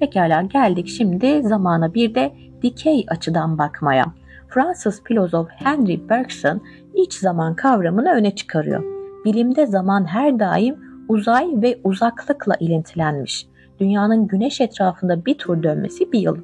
Pekala 0.00 0.42
geldik 0.42 0.88
şimdi 0.88 1.42
zamana 1.42 1.94
bir 1.94 2.14
de 2.14 2.32
dikey 2.62 3.06
açıdan 3.08 3.58
bakmaya. 3.58 4.04
Fransız 4.48 5.04
filozof 5.04 5.48
Henry 5.50 6.08
Bergson 6.08 6.60
iç 6.94 7.14
zaman 7.14 7.56
kavramını 7.56 8.10
öne 8.12 8.34
çıkarıyor. 8.34 8.84
Bilimde 9.24 9.66
zaman 9.66 10.04
her 10.04 10.38
daim 10.38 10.76
uzay 11.10 11.48
ve 11.62 11.78
uzaklıkla 11.84 12.54
ilintilenmiş. 12.60 13.46
Dünyanın 13.80 14.26
güneş 14.26 14.60
etrafında 14.60 15.24
bir 15.24 15.34
tur 15.34 15.62
dönmesi 15.62 16.12
bir 16.12 16.18
yıl. 16.18 16.36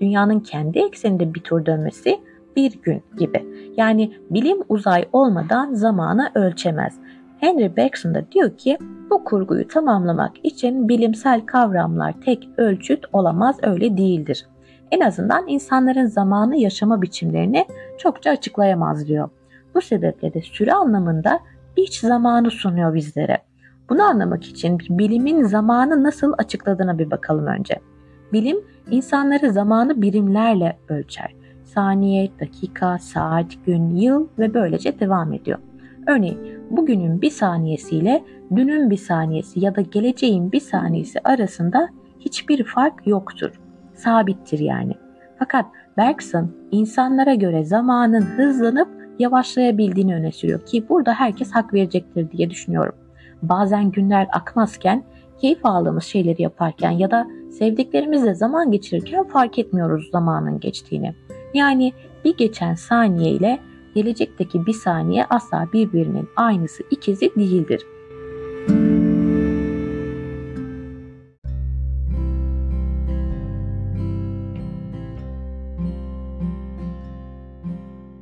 Dünyanın 0.00 0.40
kendi 0.40 0.78
ekseninde 0.78 1.34
bir 1.34 1.40
tur 1.40 1.66
dönmesi 1.66 2.20
bir 2.56 2.82
gün 2.82 3.02
gibi. 3.18 3.46
Yani 3.76 4.12
bilim 4.30 4.58
uzay 4.68 5.08
olmadan 5.12 5.74
zamanı 5.74 6.30
ölçemez. 6.34 6.94
Henry 7.40 7.76
Bergson 7.76 8.14
da 8.14 8.32
diyor 8.32 8.56
ki 8.56 8.78
bu 9.10 9.24
kurguyu 9.24 9.68
tamamlamak 9.68 10.32
için 10.42 10.88
bilimsel 10.88 11.46
kavramlar 11.46 12.20
tek 12.24 12.48
ölçüt 12.56 13.04
olamaz 13.12 13.56
öyle 13.62 13.96
değildir. 13.96 14.46
En 14.90 15.00
azından 15.00 15.48
insanların 15.48 16.06
zamanı 16.06 16.56
yaşama 16.56 17.02
biçimlerini 17.02 17.66
çokça 17.98 18.30
açıklayamaz 18.30 19.08
diyor. 19.08 19.28
Bu 19.74 19.80
sebeple 19.80 20.34
de 20.34 20.40
süre 20.40 20.72
anlamında 20.72 21.40
iç 21.76 22.00
zamanı 22.00 22.50
sunuyor 22.50 22.94
bizlere. 22.94 23.47
Bunu 23.88 24.02
anlamak 24.02 24.44
için 24.44 24.78
bilimin 24.90 25.42
zamanı 25.42 26.02
nasıl 26.02 26.32
açıkladığına 26.38 26.98
bir 26.98 27.10
bakalım 27.10 27.46
önce. 27.46 27.80
Bilim 28.32 28.56
insanları 28.90 29.52
zamanı 29.52 30.02
birimlerle 30.02 30.78
ölçer. 30.88 31.34
Saniye, 31.64 32.30
dakika, 32.40 32.98
saat, 32.98 33.46
gün, 33.66 33.96
yıl 33.96 34.28
ve 34.38 34.54
böylece 34.54 35.00
devam 35.00 35.32
ediyor. 35.32 35.58
Örneğin 36.06 36.38
bugünün 36.70 37.22
bir 37.22 37.30
saniyesiyle 37.30 38.24
dünün 38.56 38.90
bir 38.90 38.96
saniyesi 38.96 39.60
ya 39.60 39.76
da 39.76 39.80
geleceğin 39.80 40.52
bir 40.52 40.60
saniyesi 40.60 41.20
arasında 41.24 41.88
hiçbir 42.20 42.64
fark 42.64 43.06
yoktur. 43.06 43.60
Sabittir 43.94 44.58
yani. 44.58 44.94
Fakat 45.38 45.66
Bergson 45.96 46.50
insanlara 46.70 47.34
göre 47.34 47.64
zamanın 47.64 48.22
hızlanıp 48.22 48.88
yavaşlayabildiğini 49.18 50.14
öne 50.14 50.32
sürüyor 50.32 50.66
ki 50.66 50.88
burada 50.88 51.14
herkes 51.14 51.52
hak 51.52 51.74
verecektir 51.74 52.30
diye 52.30 52.50
düşünüyorum. 52.50 52.94
Bazen 53.42 53.90
günler 53.90 54.28
akmazken, 54.32 55.04
keyif 55.40 55.66
aldığımız 55.66 56.04
şeyleri 56.04 56.42
yaparken 56.42 56.90
ya 56.90 57.10
da 57.10 57.26
sevdiklerimizle 57.50 58.34
zaman 58.34 58.70
geçirirken 58.70 59.24
fark 59.24 59.58
etmiyoruz 59.58 60.08
zamanın 60.12 60.60
geçtiğini. 60.60 61.14
Yani 61.54 61.92
bir 62.24 62.36
geçen 62.36 62.74
saniye 62.74 63.30
ile 63.30 63.58
gelecekteki 63.94 64.66
bir 64.66 64.72
saniye 64.72 65.24
asla 65.30 65.68
birbirinin 65.72 66.28
aynısı 66.36 66.82
ikizi 66.90 67.34
değildir. 67.36 67.86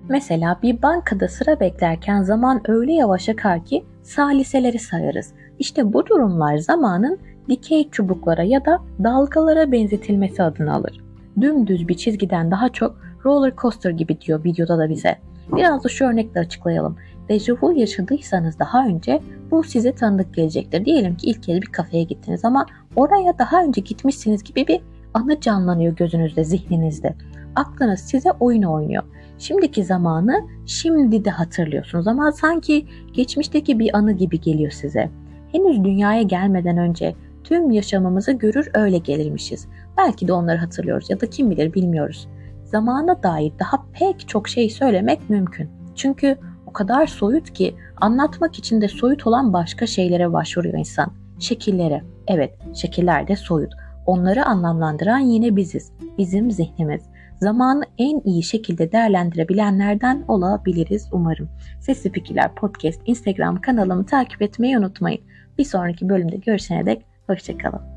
Mesela 0.09 0.59
bir 0.63 0.83
bankada 0.83 1.29
sıra 1.29 1.61
beklerken 1.61 2.23
zaman 2.23 2.63
öyle 2.71 2.93
yavaş 2.93 3.29
akar 3.29 3.65
ki 3.65 3.85
saliseleri 4.07 4.79
sayarız. 4.79 5.33
İşte 5.59 5.93
bu 5.93 6.07
durumlar 6.07 6.57
zamanın 6.57 7.19
dikey 7.49 7.91
çubuklara 7.91 8.43
ya 8.43 8.65
da 8.65 8.79
dalgalara 9.05 9.73
benzetilmesi 9.73 10.43
adını 10.43 10.75
alır. 10.75 11.01
Dümdüz 11.41 11.89
bir 11.89 11.97
çizgiden 11.97 12.51
daha 12.51 12.69
çok 12.69 13.01
roller 13.25 13.53
coaster 13.57 13.91
gibi 13.91 14.21
diyor 14.21 14.45
videoda 14.45 14.79
da 14.79 14.89
bize. 14.89 15.19
Biraz 15.53 15.85
da 15.85 15.89
şu 15.89 16.05
örnekle 16.05 16.41
açıklayalım. 16.41 16.97
Dejavu 17.29 17.73
yaşadıysanız 17.73 18.59
daha 18.59 18.87
önce 18.87 19.21
bu 19.51 19.63
size 19.63 19.93
tanıdık 19.93 20.35
gelecektir. 20.35 20.85
Diyelim 20.85 21.17
ki 21.17 21.27
ilk 21.27 21.43
kez 21.43 21.63
bir 21.63 21.67
kafeye 21.67 22.03
gittiniz 22.03 22.45
ama 22.45 22.67
oraya 22.97 23.39
daha 23.39 23.63
önce 23.63 23.81
gitmişsiniz 23.81 24.43
gibi 24.43 24.67
bir 24.67 24.81
anı 25.15 25.41
canlanıyor 25.41 25.97
gözünüzde, 25.97 26.45
zihninizde. 26.45 27.15
Aklınız 27.57 28.01
size 28.01 28.31
oyun 28.41 28.63
oynuyor. 28.63 29.03
Şimdiki 29.39 29.85
zamanı 29.85 30.47
şimdi 30.67 31.25
de 31.25 31.31
hatırlıyorsunuz 31.31 32.07
ama 32.07 32.33
sanki 32.33 32.87
geçmişteki 33.13 33.79
bir 33.79 33.97
anı 33.97 34.13
gibi 34.13 34.41
geliyor 34.41 34.71
size. 34.71 35.11
Henüz 35.53 35.85
dünyaya 35.85 36.23
gelmeden 36.23 36.79
önce 36.79 37.15
tüm 37.45 37.71
yaşamımızı 37.71 38.33
görür 38.33 38.69
öyle 38.75 38.99
gelirmişiz. 38.99 39.67
Belki 39.99 40.29
de 40.29 40.33
onları 40.33 40.59
hatırlıyoruz 40.59 41.11
ya 41.11 41.21
da 41.21 41.31
kim 41.31 41.51
bilir 41.51 41.75
bilmiyoruz. 41.75 42.29
Zamana 42.65 43.23
dair 43.23 43.53
daha 43.59 43.87
pek 43.93 44.29
çok 44.29 44.49
şey 44.49 44.71
söylemek 44.71 45.31
mümkün. 45.31 45.71
Çünkü 45.95 46.37
o 46.67 46.73
kadar 46.73 47.07
soyut 47.07 47.53
ki 47.53 47.75
anlatmak 47.97 48.59
için 48.59 48.81
de 48.81 48.89
soyut 48.89 49.27
olan 49.27 49.53
başka 49.53 49.87
şeylere 49.87 50.33
başvuruyor 50.33 50.79
insan. 50.79 51.13
Şekillere. 51.39 52.03
Evet, 52.29 52.59
şekiller 52.75 53.29
de 53.29 53.37
soyut. 53.37 53.73
Onları 54.07 54.45
anlamlandıran 54.45 55.19
yine 55.19 55.57
biziz. 55.57 55.93
Bizim 56.19 56.51
zihnimiz 56.51 57.03
zamanı 57.41 57.85
en 57.99 58.21
iyi 58.25 58.43
şekilde 58.43 58.93
değerlendirebilenlerden 58.93 60.25
olabiliriz 60.29 61.09
umarım. 61.13 61.49
Sesli 61.81 62.13
Fikirler 62.13 62.55
Podcast 62.55 63.01
Instagram 63.07 63.61
kanalımı 63.61 64.07
takip 64.07 64.43
etmeyi 64.43 64.79
unutmayın. 64.79 65.21
Bir 65.59 65.65
sonraki 65.65 66.09
bölümde 66.09 66.37
görüşene 66.37 66.87
dek 66.87 67.07
hoşçakalın. 67.27 67.96